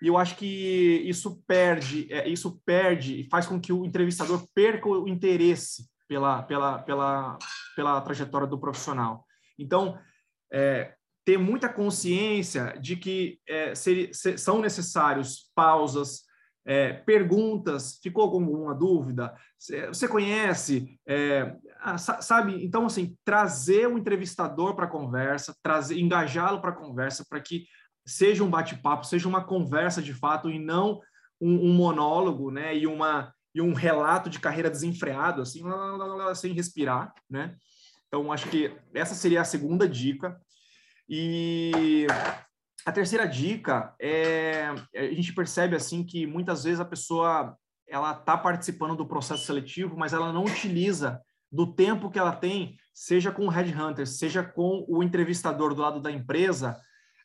E 0.00 0.06
eu 0.06 0.16
acho 0.16 0.36
que 0.36 1.02
isso 1.04 1.42
perde, 1.46 2.06
é, 2.12 2.28
isso 2.28 2.60
perde 2.64 3.20
e 3.20 3.28
faz 3.28 3.46
com 3.46 3.60
que 3.60 3.72
o 3.72 3.84
entrevistador 3.84 4.46
perca 4.54 4.88
o 4.88 5.08
interesse 5.08 5.88
pela, 6.06 6.42
pela, 6.42 6.78
pela, 6.78 7.38
pela 7.74 8.00
trajetória 8.00 8.46
do 8.46 8.58
profissional. 8.58 9.24
Então, 9.58 9.98
é, 10.52 10.94
ter 11.24 11.36
muita 11.36 11.68
consciência 11.68 12.74
de 12.80 12.96
que 12.96 13.38
é, 13.46 13.74
são 14.36 14.60
necessários 14.60 15.50
pausas, 15.54 16.22
é, 16.64 16.92
perguntas, 16.92 17.98
ficou 18.02 18.30
com 18.30 18.38
alguma 18.38 18.74
dúvida? 18.74 19.34
Você 19.88 20.06
conhece? 20.06 20.98
É, 21.06 21.54
ah, 21.80 21.98
sabe? 21.98 22.64
Então, 22.64 22.86
assim, 22.86 23.16
trazer 23.24 23.86
o 23.88 23.98
entrevistador 23.98 24.74
para 24.74 24.84
a 24.84 24.90
conversa, 24.90 25.54
trazer, 25.62 25.98
engajá-lo 25.98 26.60
para 26.60 26.70
a 26.70 26.76
conversa, 26.76 27.24
para 27.28 27.40
que 27.40 27.64
seja 28.08 28.42
um 28.42 28.50
bate-papo, 28.50 29.04
seja 29.04 29.28
uma 29.28 29.44
conversa 29.44 30.00
de 30.00 30.14
fato 30.14 30.48
e 30.48 30.58
não 30.58 31.00
um, 31.40 31.68
um, 31.68 31.74
monólogo, 31.74 32.50
né? 32.50 32.76
E 32.76 32.86
uma 32.86 33.32
e 33.54 33.60
um 33.60 33.72
relato 33.72 34.30
de 34.30 34.38
carreira 34.38 34.70
desenfreado, 34.70 35.42
assim, 35.42 35.62
sem 36.34 36.52
respirar, 36.52 37.12
né? 37.28 37.56
Então, 38.06 38.30
acho 38.32 38.48
que 38.48 38.74
essa 38.94 39.14
seria 39.14 39.40
a 39.40 39.44
segunda 39.44 39.88
dica. 39.88 40.40
E 41.08 42.06
a 42.84 42.92
terceira 42.92 43.26
dica 43.26 43.94
é 44.00 44.68
a 44.94 45.14
gente 45.14 45.32
percebe 45.32 45.74
assim 45.74 46.04
que 46.04 46.26
muitas 46.26 46.64
vezes 46.64 46.80
a 46.80 46.84
pessoa 46.84 47.56
ela 47.88 48.12
está 48.12 48.36
participando 48.36 48.96
do 48.96 49.06
processo 49.06 49.44
seletivo, 49.44 49.96
mas 49.96 50.12
ela 50.12 50.32
não 50.32 50.44
utiliza 50.44 51.20
do 51.50 51.66
tempo 51.66 52.10
que 52.10 52.18
ela 52.18 52.32
tem, 52.32 52.76
seja 52.92 53.32
com 53.32 53.46
o 53.46 53.50
headhunter, 53.50 54.06
seja 54.06 54.42
com 54.42 54.84
o 54.86 55.02
entrevistador 55.02 55.74
do 55.74 55.80
lado 55.80 56.00
da 56.00 56.10
empresa, 56.10 56.78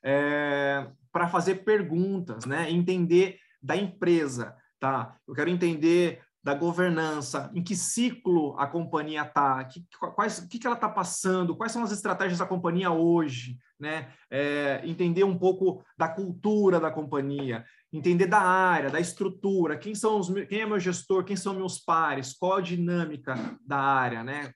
é, 0.04 0.88
para 1.12 1.28
fazer 1.28 1.63
perguntas, 1.63 2.46
né? 2.46 2.70
Entender 2.70 3.38
da 3.62 3.76
empresa, 3.76 4.56
tá? 4.80 5.16
Eu 5.28 5.34
quero 5.34 5.50
entender 5.50 6.22
da 6.44 6.54
governança, 6.54 7.50
em 7.56 7.63
que 7.63 7.74
ciclo 7.74 8.54
a 8.60 8.68
companhia 8.68 9.22
está, 9.22 9.66
quais, 10.13 10.39
o 10.39 10.50
que, 10.50 10.60
que 10.60 10.68
ela 10.68 10.76
está 10.76 10.89
passando, 10.89 11.56
quais 11.56 11.72
são 11.72 11.82
as 11.82 11.92
estratégias 11.92 12.39
da 12.39 12.46
companhia 12.46 12.92
hoje, 12.92 13.58
né? 13.80 14.10
É, 14.30 14.82
entender 14.84 15.24
um 15.24 15.38
pouco 15.38 15.82
da 15.98 16.10
cultura 16.10 16.82
da 16.82 16.92
companhia, 16.92 17.63
entender 17.94 18.28
da 18.28 18.42
área, 18.42 18.89
da 18.89 19.00
estrutura, 19.00 19.78
quem 19.78 19.96
são 19.96 20.20
os, 20.20 20.30
quem 20.50 20.60
é 20.60 20.66
meu 20.66 20.80
gestor, 20.80 21.24
quem 21.24 21.38
são 21.38 21.54
meus 21.54 21.80
pares, 21.80 22.34
qual 22.34 22.58
a 22.58 22.62
dinâmica 22.62 23.36
da 23.66 23.78
área, 23.78 24.22
né? 24.22 24.52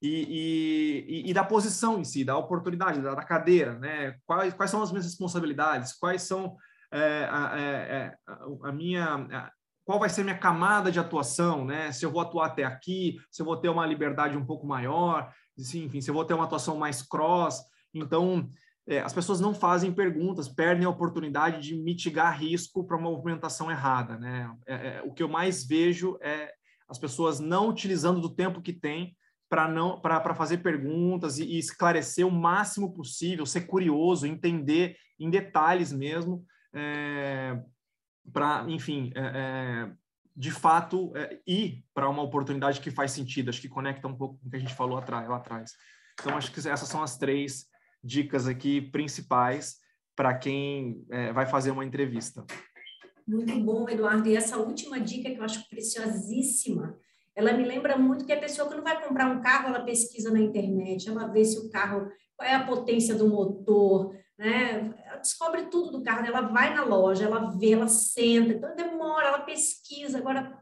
E, 0.00 1.24
e, 1.26 1.30
e 1.30 1.34
da 1.34 1.42
posição 1.42 1.98
em 1.98 2.04
si, 2.04 2.24
da 2.24 2.36
oportunidade, 2.36 3.00
da, 3.00 3.14
da 3.14 3.22
cadeira, 3.22 3.78
né? 3.78 4.16
Quais, 4.24 4.54
quais 4.54 4.70
são 4.70 4.82
as 4.82 4.90
minhas 4.90 5.04
responsabilidades, 5.04 5.92
quais 5.92 6.22
são 6.22 6.56
é, 6.92 7.24
a, 7.24 7.52
a, 7.52 7.60
é, 7.60 8.16
a, 8.26 8.68
a 8.68 8.72
minha 8.72 9.50
qual 9.88 9.98
vai 9.98 10.10
ser 10.10 10.22
minha 10.22 10.36
camada 10.36 10.92
de 10.92 11.00
atuação, 11.00 11.64
né? 11.64 11.90
Se 11.92 12.04
eu 12.04 12.10
vou 12.10 12.20
atuar 12.20 12.48
até 12.48 12.62
aqui, 12.62 13.18
se 13.30 13.40
eu 13.40 13.46
vou 13.46 13.56
ter 13.56 13.70
uma 13.70 13.86
liberdade 13.86 14.36
um 14.36 14.44
pouco 14.44 14.66
maior, 14.66 15.32
enfim, 15.58 15.98
se 16.02 16.10
eu 16.10 16.14
vou 16.14 16.26
ter 16.26 16.34
uma 16.34 16.44
atuação 16.44 16.76
mais 16.76 17.00
cross. 17.00 17.62
Então, 17.94 18.50
é, 18.86 19.00
as 19.00 19.14
pessoas 19.14 19.40
não 19.40 19.54
fazem 19.54 19.90
perguntas, 19.90 20.46
perdem 20.46 20.84
a 20.84 20.90
oportunidade 20.90 21.62
de 21.62 21.74
mitigar 21.74 22.38
risco 22.38 22.84
para 22.84 22.98
uma 22.98 23.10
movimentação 23.10 23.70
errada, 23.70 24.18
né? 24.18 24.54
É, 24.66 24.74
é, 24.74 25.02
o 25.06 25.12
que 25.14 25.22
eu 25.22 25.28
mais 25.28 25.66
vejo 25.66 26.18
é 26.20 26.52
as 26.86 26.98
pessoas 26.98 27.40
não 27.40 27.70
utilizando 27.70 28.20
do 28.20 28.28
tempo 28.28 28.60
que 28.60 28.74
tem 28.74 29.16
para 29.48 29.66
não 29.66 30.00
para 30.00 30.34
fazer 30.34 30.58
perguntas 30.58 31.38
e, 31.38 31.44
e 31.44 31.58
esclarecer 31.58 32.26
o 32.26 32.30
máximo 32.30 32.92
possível, 32.92 33.46
ser 33.46 33.62
curioso, 33.62 34.26
entender 34.26 34.96
em 35.18 35.30
detalhes 35.30 35.92
mesmo. 35.92 36.44
É, 36.72 37.58
para, 38.32 38.64
enfim, 38.68 39.10
é, 39.14 39.20
é, 39.20 39.92
de 40.36 40.50
fato, 40.50 41.16
é, 41.16 41.40
ir 41.46 41.84
para 41.94 42.08
uma 42.08 42.22
oportunidade 42.22 42.80
que 42.80 42.90
faz 42.90 43.12
sentido, 43.12 43.48
acho 43.48 43.60
que 43.60 43.68
conecta 43.68 44.06
um 44.06 44.16
pouco 44.16 44.38
com 44.38 44.46
o 44.46 44.50
que 44.50 44.56
a 44.56 44.60
gente 44.60 44.74
falou 44.74 44.98
atrás, 44.98 45.28
lá 45.28 45.36
atrás. 45.36 45.72
Então, 46.20 46.36
acho 46.36 46.52
que 46.52 46.58
essas 46.58 46.88
são 46.88 47.02
as 47.02 47.16
três 47.16 47.66
dicas 48.02 48.46
aqui 48.46 48.80
principais 48.80 49.76
para 50.14 50.34
quem 50.34 51.04
é, 51.10 51.32
vai 51.32 51.46
fazer 51.46 51.70
uma 51.70 51.84
entrevista. 51.84 52.44
Muito 53.26 53.58
bom, 53.60 53.88
Eduardo. 53.88 54.28
E 54.28 54.36
essa 54.36 54.56
última 54.56 54.98
dica 55.00 55.30
que 55.30 55.38
eu 55.38 55.44
acho 55.44 55.68
preciosíssima, 55.68 56.98
ela 57.38 57.52
me 57.52 57.64
lembra 57.64 57.96
muito 57.96 58.24
que 58.24 58.32
a 58.32 58.40
pessoa, 58.40 58.66
quando 58.66 58.82
vai 58.82 59.00
comprar 59.00 59.30
um 59.30 59.40
carro, 59.40 59.68
ela 59.68 59.84
pesquisa 59.84 60.28
na 60.28 60.40
internet, 60.40 61.08
ela 61.08 61.28
vê 61.28 61.44
se 61.44 61.56
o 61.56 61.70
carro, 61.70 62.10
qual 62.36 62.50
é 62.50 62.56
a 62.56 62.66
potência 62.66 63.14
do 63.14 63.28
motor, 63.28 64.12
né? 64.36 64.92
Ela 65.06 65.18
descobre 65.18 65.66
tudo 65.66 65.92
do 65.92 66.02
carro, 66.02 66.26
ela 66.26 66.40
vai 66.40 66.74
na 66.74 66.82
loja, 66.82 67.26
ela 67.26 67.56
vê, 67.56 67.74
ela 67.74 67.86
senta, 67.86 68.54
então 68.54 68.74
demora, 68.74 69.28
ela 69.28 69.38
pesquisa. 69.42 70.18
Agora, 70.18 70.60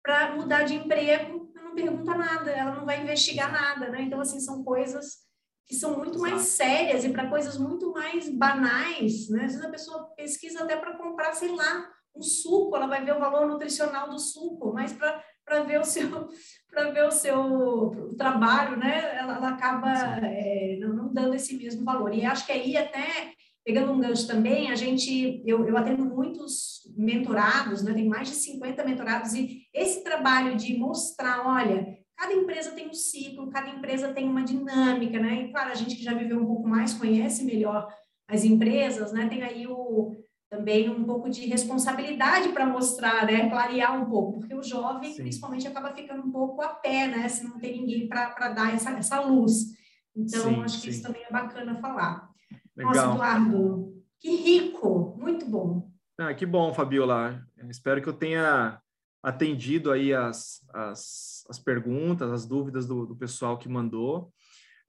para 0.00 0.36
mudar 0.36 0.62
de 0.62 0.74
emprego, 0.74 1.50
ela 1.56 1.64
não 1.64 1.74
pergunta 1.74 2.14
nada, 2.14 2.52
ela 2.52 2.76
não 2.76 2.86
vai 2.86 3.02
investigar 3.02 3.50
nada, 3.50 3.88
né? 3.88 4.02
Então, 4.02 4.20
assim, 4.20 4.38
são 4.38 4.62
coisas 4.62 5.26
que 5.66 5.74
são 5.74 5.98
muito 5.98 6.20
mais 6.20 6.42
sérias 6.42 7.04
e 7.04 7.08
para 7.08 7.28
coisas 7.28 7.58
muito 7.58 7.92
mais 7.92 8.28
banais, 8.28 9.28
né? 9.28 9.46
Às 9.46 9.54
vezes 9.54 9.64
a 9.64 9.70
pessoa 9.70 10.04
pesquisa 10.16 10.62
até 10.62 10.76
para 10.76 10.96
comprar, 10.96 11.32
sei 11.32 11.50
lá, 11.50 11.90
um 12.14 12.22
suco, 12.22 12.76
ela 12.76 12.86
vai 12.86 13.04
ver 13.04 13.16
o 13.16 13.18
valor 13.18 13.48
nutricional 13.48 14.08
do 14.08 14.20
suco, 14.20 14.72
mas 14.72 14.92
para 14.92 15.20
para 15.46 15.62
ver 15.62 15.80
o 15.80 15.84
seu 15.84 16.28
para 16.68 16.90
ver 16.90 17.04
o 17.04 17.10
seu 17.10 17.40
o 17.40 18.14
trabalho, 18.16 18.76
né? 18.76 19.16
Ela, 19.16 19.36
ela 19.36 19.48
acaba 19.48 19.90
é, 20.22 20.76
não, 20.78 20.92
não, 20.94 21.14
dando 21.14 21.34
esse 21.34 21.56
mesmo 21.56 21.84
valor. 21.84 22.12
E 22.12 22.26
acho 22.26 22.44
que 22.44 22.52
aí 22.52 22.76
até 22.76 23.32
pegando 23.64 23.92
um 23.92 23.98
gancho 24.00 24.26
também, 24.26 24.70
a 24.70 24.74
gente 24.74 25.42
eu, 25.46 25.66
eu 25.66 25.76
atendo 25.76 26.04
muitos 26.04 26.82
mentorados, 26.96 27.82
né? 27.82 27.94
Tem 27.94 28.06
mais 28.06 28.28
de 28.28 28.34
50 28.34 28.84
mentorados 28.84 29.32
e 29.32 29.62
esse 29.72 30.04
trabalho 30.04 30.56
de 30.56 30.76
mostrar, 30.76 31.46
olha, 31.46 31.96
cada 32.16 32.32
empresa 32.32 32.72
tem 32.72 32.88
um 32.88 32.94
ciclo, 32.94 33.50
cada 33.50 33.70
empresa 33.70 34.12
tem 34.12 34.28
uma 34.28 34.44
dinâmica, 34.44 35.18
né? 35.18 35.42
E 35.42 35.52
claro, 35.52 35.70
a 35.70 35.74
gente 35.74 35.96
que 35.96 36.04
já 36.04 36.12
viveu 36.12 36.38
um 36.38 36.46
pouco 36.46 36.68
mais 36.68 36.92
conhece 36.92 37.44
melhor 37.44 37.88
as 38.28 38.44
empresas, 38.44 39.12
né? 39.12 39.28
Tem 39.28 39.42
aí 39.42 39.66
o 39.66 40.14
também 40.48 40.88
um 40.88 41.04
pouco 41.04 41.28
de 41.28 41.44
responsabilidade 41.46 42.50
para 42.50 42.66
mostrar, 42.66 43.26
né, 43.26 43.48
clarear 43.48 44.00
um 44.00 44.08
pouco, 44.08 44.38
porque 44.38 44.54
o 44.54 44.62
jovem 44.62 45.12
Sim. 45.12 45.22
principalmente 45.22 45.66
acaba 45.66 45.92
ficando 45.92 46.22
um 46.22 46.30
pouco 46.30 46.62
a 46.62 46.68
pé, 46.68 47.08
né, 47.08 47.28
se 47.28 47.44
não 47.44 47.58
tem 47.58 47.80
ninguém 47.80 48.08
para 48.08 48.50
dar 48.50 48.74
essa, 48.74 48.90
essa 48.90 49.20
luz. 49.20 49.76
Então, 50.14 50.54
sim, 50.54 50.62
acho 50.62 50.76
que 50.76 50.84
sim. 50.84 50.90
isso 50.90 51.02
também 51.02 51.24
é 51.24 51.32
bacana 51.32 51.76
falar. 51.80 52.30
Legal. 52.76 52.94
Nossa, 52.94 53.12
Eduardo, 53.12 54.02
que 54.20 54.34
rico, 54.36 55.16
muito 55.18 55.46
bom. 55.46 55.90
Ah, 56.18 56.32
que 56.32 56.46
bom, 56.46 56.72
Fabiola. 56.72 57.44
Espero 57.68 58.00
que 58.00 58.08
eu 58.08 58.12
tenha 58.12 58.80
atendido 59.22 59.90
aí 59.90 60.14
as, 60.14 60.64
as, 60.72 61.44
as 61.48 61.58
perguntas, 61.58 62.30
as 62.30 62.46
dúvidas 62.46 62.86
do, 62.86 63.04
do 63.04 63.16
pessoal 63.16 63.58
que 63.58 63.68
mandou. 63.68 64.32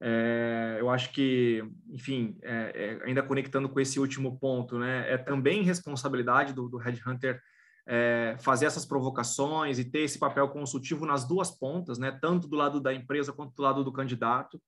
É, 0.00 0.76
eu 0.78 0.88
acho 0.90 1.12
que, 1.12 1.64
enfim, 1.90 2.38
é, 2.42 2.98
é, 3.02 3.04
ainda 3.04 3.22
conectando 3.22 3.68
com 3.68 3.80
esse 3.80 3.98
último 3.98 4.38
ponto, 4.38 4.78
né, 4.78 5.12
é 5.12 5.18
também 5.18 5.62
responsabilidade 5.62 6.52
do, 6.52 6.68
do 6.68 6.76
headhunter 6.76 7.40
é, 7.86 8.36
fazer 8.38 8.66
essas 8.66 8.86
provocações 8.86 9.78
e 9.78 9.84
ter 9.84 10.00
esse 10.00 10.18
papel 10.18 10.48
consultivo 10.48 11.04
nas 11.04 11.26
duas 11.26 11.50
pontas, 11.50 11.98
né, 11.98 12.16
tanto 12.20 12.46
do 12.46 12.56
lado 12.56 12.80
da 12.80 12.94
empresa 12.94 13.32
quanto 13.32 13.54
do 13.54 13.62
lado 13.62 13.82
do 13.82 13.92
candidato. 13.92 14.60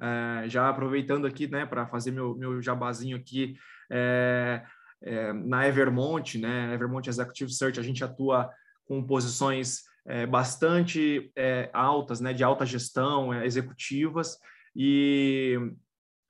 É, 0.00 0.48
já 0.48 0.68
aproveitando 0.68 1.26
aqui, 1.26 1.48
né, 1.48 1.66
para 1.66 1.86
fazer 1.86 2.12
meu, 2.12 2.36
meu 2.36 2.62
jabazinho 2.62 3.16
aqui, 3.16 3.56
é, 3.90 4.62
na 5.44 5.66
Evermont, 5.66 6.38
né, 6.38 6.72
Evermont 6.74 7.08
Executive 7.08 7.52
Search, 7.52 7.80
a 7.80 7.82
gente 7.82 8.02
atua 8.02 8.50
com 8.84 9.02
posições 9.02 9.82
bastante 10.30 11.30
altas, 11.72 12.18
né, 12.18 12.32
de 12.32 12.42
alta 12.42 12.64
gestão, 12.66 13.32
executivas, 13.44 14.38
e, 14.74 15.56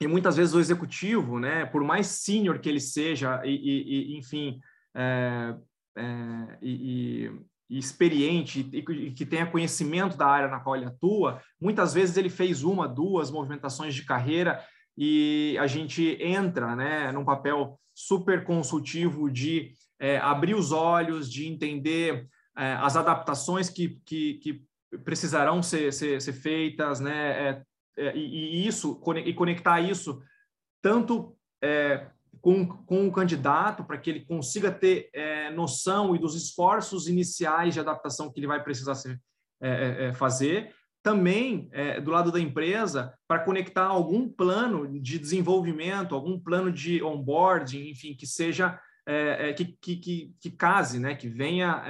e 0.01 0.07
muitas 0.07 0.36
vezes 0.36 0.55
o 0.55 0.61
executivo, 0.61 1.39
né, 1.39 1.66
por 1.66 1.82
mais 1.82 2.07
senior 2.07 2.59
que 2.59 2.68
ele 2.68 2.80
seja, 2.80 3.41
e, 3.45 3.51
e, 3.51 4.14
e 4.14 4.18
enfim, 4.18 4.61
é, 4.95 5.55
é, 5.97 6.59
e, 6.62 7.30
e, 7.68 7.78
experiente 7.78 8.68
e, 8.72 9.11
que 9.12 9.26
tenha 9.26 9.51
conhecimento 9.51 10.16
da 10.16 10.26
área 10.26 10.49
na 10.49 10.61
qual 10.61 10.76
ele 10.76 10.86
atua, 10.86 11.43
muitas 11.61 11.93
vezes 11.93 12.16
ele 12.16 12.30
fez 12.30 12.62
uma, 12.62 12.89
duas 12.89 13.30
movimentações 13.30 13.95
de 13.95 14.05
carreira 14.05 14.64
e 14.97 15.57
a 15.61 15.66
gente 15.66 16.18
entra 16.20 16.74
né, 16.74 17.12
num 17.12 17.24
papel 17.24 17.78
super 17.95 18.45
consultivo 18.45 19.30
de 19.30 19.72
é, 20.01 20.18
abrir 20.18 20.55
os 20.55 20.72
olhos, 20.72 21.30
de 21.30 21.47
entender 21.47 22.26
é, 22.57 22.74
as 22.74 22.97
adaptações 22.97 23.68
que, 23.68 24.01
que, 24.05 24.34
que 24.34 24.64
precisarão 25.05 25.62
ser, 25.62 25.93
ser, 25.93 26.20
ser, 26.20 26.32
feitas, 26.32 27.01
né, 27.01 27.49
é 27.49 27.62
e, 28.14 28.62
e, 28.62 28.66
isso, 28.66 29.01
e 29.24 29.34
conectar 29.34 29.80
isso 29.80 30.22
tanto 30.80 31.36
é, 31.62 32.07
com, 32.40 32.66
com 32.66 33.09
o 33.09 33.12
candidato 33.12 33.84
para 33.84 33.99
que 33.99 34.11
ele 34.11 34.24
consiga 34.24 34.70
ter 34.70 35.11
é, 35.12 35.51
noção 35.51 36.14
e 36.14 36.18
dos 36.18 36.34
esforços 36.34 37.09
iniciais 37.09 37.74
de 37.74 37.80
adaptação 37.80 38.30
que 38.30 38.38
ele 38.38 38.46
vai 38.46 38.62
precisar 38.62 38.94
ser, 38.94 39.20
é, 39.61 39.68
é, 39.68 40.05
é 40.07 40.12
fazer. 40.12 40.74
Também, 41.03 41.68
é, 41.72 42.01
do 42.01 42.11
lado 42.11 42.30
da 42.30 42.40
empresa, 42.40 43.14
para 43.26 43.44
conectar 43.44 43.86
algum 43.86 44.28
plano 44.28 45.01
de 45.01 45.18
desenvolvimento, 45.18 46.14
algum 46.14 46.38
plano 46.38 46.72
de 46.72 47.03
onboarding, 47.03 47.88
enfim, 47.90 48.14
que 48.14 48.26
seja, 48.26 48.78
é, 49.07 49.53
que, 49.53 49.76
que, 49.80 49.96
que, 49.96 50.34
que, 50.40 50.51
case, 50.51 50.99
né, 50.99 51.14
que 51.14 51.28
venha 51.28 51.82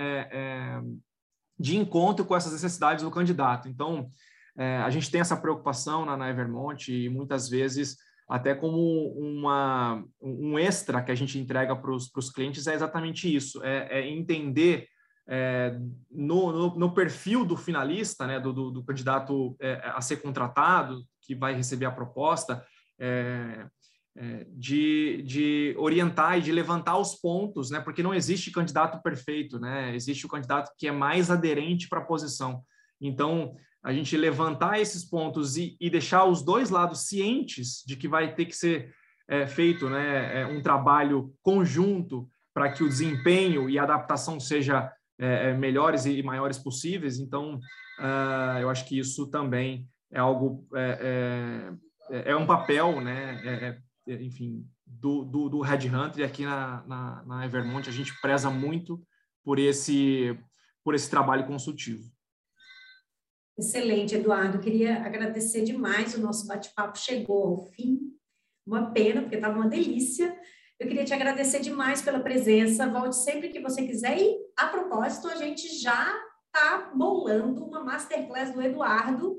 de 1.58 1.76
encontro 1.76 2.24
com 2.24 2.36
essas 2.36 2.52
necessidades 2.52 3.02
do 3.02 3.10
candidato. 3.10 3.68
Então, 3.68 4.10
a 4.58 4.90
gente 4.90 5.10
tem 5.10 5.20
essa 5.20 5.36
preocupação 5.36 6.04
na, 6.04 6.16
na 6.16 6.28
Evermont 6.28 6.92
e 6.92 7.08
muitas 7.08 7.48
vezes 7.48 7.96
até 8.28 8.54
como 8.54 9.12
uma, 9.12 10.04
um 10.20 10.58
extra 10.58 11.02
que 11.02 11.10
a 11.10 11.14
gente 11.14 11.38
entrega 11.38 11.74
para 11.74 11.90
os 11.92 12.30
clientes 12.30 12.66
é 12.66 12.74
exatamente 12.74 13.34
isso, 13.34 13.64
é, 13.64 14.00
é 14.00 14.08
entender 14.08 14.86
é, 15.26 15.78
no, 16.10 16.52
no, 16.52 16.78
no, 16.78 16.94
perfil 16.94 17.44
do 17.44 17.56
finalista, 17.56 18.26
né, 18.26 18.40
do, 18.40 18.52
do, 18.52 18.70
do 18.70 18.84
candidato 18.84 19.56
é, 19.60 19.80
a 19.84 20.00
ser 20.00 20.18
contratado, 20.18 21.04
que 21.22 21.34
vai 21.34 21.54
receber 21.54 21.84
a 21.84 21.90
proposta, 21.90 22.64
é, 22.98 23.66
é, 24.16 24.46
de, 24.50 25.22
de 25.22 25.74
orientar 25.78 26.38
e 26.38 26.42
de 26.42 26.50
levantar 26.50 26.96
os 26.98 27.14
pontos, 27.14 27.70
né, 27.70 27.78
porque 27.78 28.02
não 28.02 28.14
existe 28.14 28.50
candidato 28.50 29.02
perfeito, 29.02 29.58
né, 29.60 29.94
existe 29.94 30.24
o 30.24 30.30
candidato 30.30 30.70
que 30.78 30.88
é 30.88 30.92
mais 30.92 31.30
aderente 31.30 31.88
para 31.88 32.00
a 32.00 32.06
posição. 32.06 32.62
Então, 33.00 33.54
a 33.82 33.92
gente 33.92 34.16
levantar 34.16 34.80
esses 34.80 35.04
pontos 35.04 35.56
e, 35.56 35.76
e, 35.80 35.88
deixar 35.88 36.24
os 36.24 36.42
dois 36.42 36.70
lados 36.70 37.06
cientes 37.06 37.82
de 37.86 37.96
que 37.96 38.08
vai 38.08 38.34
ter 38.34 38.46
que 38.46 38.54
ser 38.54 38.92
é, 39.28 39.46
feito 39.46 39.88
né, 39.88 40.40
é, 40.40 40.46
um 40.46 40.62
trabalho 40.62 41.32
conjunto 41.42 42.28
para 42.52 42.72
que 42.72 42.82
o 42.82 42.88
desempenho 42.88 43.70
e 43.70 43.78
a 43.78 43.84
adaptação 43.84 44.40
seja 44.40 44.92
é, 45.18 45.50
é 45.50 45.54
melhores 45.54 46.06
e 46.06 46.22
maiores 46.22 46.58
possíveis. 46.58 47.18
Então, 47.18 47.56
uh, 48.00 48.58
eu 48.60 48.68
acho 48.70 48.84
que 48.86 48.98
isso 48.98 49.28
também 49.28 49.88
é 50.12 50.18
algo 50.18 50.66
é, 50.74 51.70
é, 52.10 52.30
é 52.32 52.36
um 52.36 52.46
papel, 52.46 53.00
né, 53.00 53.80
enfim, 54.06 54.66
do, 54.86 55.24
do, 55.24 55.48
do 55.50 55.60
Red 55.60 55.88
Hunter 55.88 56.20
e 56.20 56.24
aqui 56.24 56.44
na, 56.44 56.82
na, 56.86 57.24
na 57.24 57.44
Evermont 57.44 57.88
a 57.88 57.92
gente 57.92 58.18
preza 58.20 58.50
muito 58.50 59.00
por 59.44 59.58
esse 59.58 60.38
por 60.82 60.94
esse 60.94 61.10
trabalho 61.10 61.46
consultivo. 61.46 62.02
Excelente, 63.58 64.14
Eduardo. 64.14 64.60
Queria 64.60 65.02
agradecer 65.04 65.62
demais. 65.62 66.14
O 66.14 66.20
nosso 66.20 66.46
bate-papo 66.46 66.96
chegou 66.96 67.44
ao 67.44 67.56
fim. 67.56 67.98
Uma 68.64 68.92
pena, 68.92 69.22
porque 69.22 69.34
estava 69.34 69.58
uma 69.58 69.68
delícia. 69.68 70.38
Eu 70.78 70.86
queria 70.86 71.04
te 71.04 71.12
agradecer 71.12 71.58
demais 71.58 72.00
pela 72.00 72.20
presença. 72.20 72.86
Volte 72.86 73.16
sempre 73.16 73.48
que 73.48 73.60
você 73.60 73.84
quiser. 73.84 74.16
E, 74.16 74.38
a 74.56 74.68
propósito, 74.68 75.26
a 75.26 75.34
gente 75.34 75.76
já 75.76 76.14
está 76.46 76.92
bolando 76.94 77.64
uma 77.64 77.82
masterclass 77.82 78.52
do 78.52 78.62
Eduardo. 78.62 79.36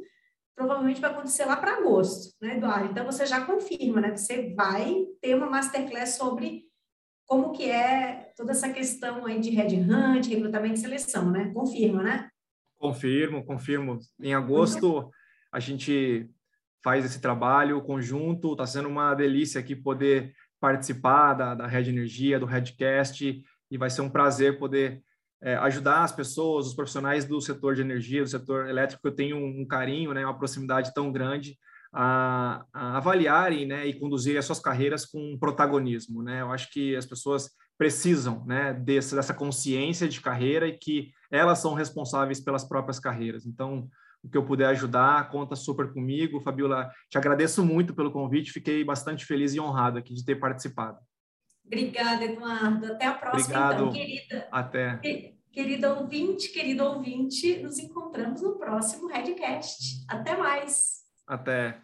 Provavelmente 0.53 0.99
vai 0.99 1.11
acontecer 1.11 1.45
lá 1.45 1.55
para 1.55 1.77
agosto, 1.77 2.35
né, 2.41 2.57
Eduardo? 2.57 2.91
Então, 2.91 3.05
você 3.05 3.25
já 3.25 3.45
confirma, 3.45 4.01
né? 4.01 4.17
Você 4.17 4.53
vai 4.53 5.05
ter 5.21 5.33
uma 5.33 5.49
masterclass 5.49 6.15
sobre 6.15 6.65
como 7.25 7.53
que 7.53 7.71
é 7.71 8.33
toda 8.35 8.51
essa 8.51 8.67
questão 8.67 9.25
aí 9.25 9.39
de 9.39 9.51
headhunt, 9.51 10.27
recrutamento 10.27 10.75
e 10.75 10.79
seleção, 10.79 11.31
né? 11.31 11.51
Confirma, 11.53 12.03
né? 12.03 12.29
Confirmo, 12.79 13.45
confirmo. 13.45 13.99
Em 14.19 14.33
agosto 14.33 15.11
a 15.51 15.59
gente 15.59 16.29
faz 16.81 17.03
esse 17.03 17.19
trabalho 17.19 17.81
conjunto, 17.81 18.53
está 18.53 18.65
sendo 18.65 18.87
uma 18.87 19.13
delícia 19.13 19.59
aqui 19.59 19.75
poder 19.75 20.33
participar 20.59 21.33
da, 21.33 21.55
da 21.55 21.67
Red 21.67 21.89
Energia, 21.89 22.39
do 22.39 22.45
Redcast, 22.45 23.43
e 23.69 23.77
vai 23.77 23.89
ser 23.89 24.01
um 24.01 24.09
prazer 24.09 24.57
poder 24.57 25.03
é, 25.41 25.55
ajudar 25.55 26.03
as 26.03 26.11
pessoas, 26.11 26.67
os 26.67 26.73
profissionais 26.73 27.25
do 27.25 27.39
setor 27.41 27.75
de 27.75 27.81
energia, 27.81 28.23
do 28.23 28.29
setor 28.29 28.67
elétrico, 28.67 29.07
eu 29.07 29.15
tenho 29.15 29.37
um, 29.37 29.61
um 29.61 29.65
carinho, 29.65 30.13
né, 30.13 30.25
uma 30.25 30.37
proximidade 30.37 30.93
tão 30.93 31.11
grande, 31.11 31.57
a, 31.93 32.65
a, 32.73 32.97
avaliarem 32.97 33.65
né, 33.65 33.87
e 33.87 33.97
conduzir 33.97 34.37
as 34.37 34.45
suas 34.45 34.59
carreiras 34.59 35.05
com 35.05 35.37
protagonismo. 35.37 36.21
Né? 36.21 36.41
Eu 36.41 36.51
acho 36.51 36.71
que 36.71 36.95
as 36.95 37.05
pessoas 37.05 37.49
precisam 37.77 38.45
né, 38.45 38.73
desse, 38.73 39.15
dessa 39.15 39.33
consciência 39.33 40.07
de 40.07 40.19
carreira 40.19 40.67
e 40.67 40.77
que 40.77 41.11
elas 41.31 41.59
são 41.59 41.73
responsáveis 41.73 42.39
pelas 42.39 42.63
próprias 42.63 42.99
carreiras. 42.99 43.45
Então, 43.45 43.89
o 44.23 44.29
que 44.29 44.37
eu 44.37 44.45
puder 44.45 44.67
ajudar, 44.67 45.29
conta 45.29 45.55
super 45.55 45.93
comigo. 45.93 46.41
Fabiola, 46.41 46.91
te 47.09 47.17
agradeço 47.17 47.63
muito 47.63 47.93
pelo 47.93 48.11
convite, 48.11 48.51
fiquei 48.51 48.83
bastante 48.83 49.25
feliz 49.25 49.53
e 49.53 49.59
honrado 49.59 49.97
aqui 49.97 50.13
de 50.13 50.25
ter 50.25 50.35
participado. 50.35 50.97
Obrigada, 51.65 52.23
Eduardo. 52.25 52.93
Até 52.93 53.05
a 53.05 53.13
próxima, 53.13 53.55
então, 53.55 53.63
Obrigado. 53.63 53.81
então, 53.81 53.91
querida. 53.91 54.47
Até. 54.51 54.99
Querido 55.51 55.87
ouvinte, 55.89 56.49
querido 56.49 56.83
ouvinte, 56.83 57.61
nos 57.61 57.79
encontramos 57.79 58.41
no 58.41 58.57
próximo 58.57 59.07
Redcast. 59.07 60.05
Até 60.07 60.37
mais. 60.37 60.99
Até. 61.27 61.81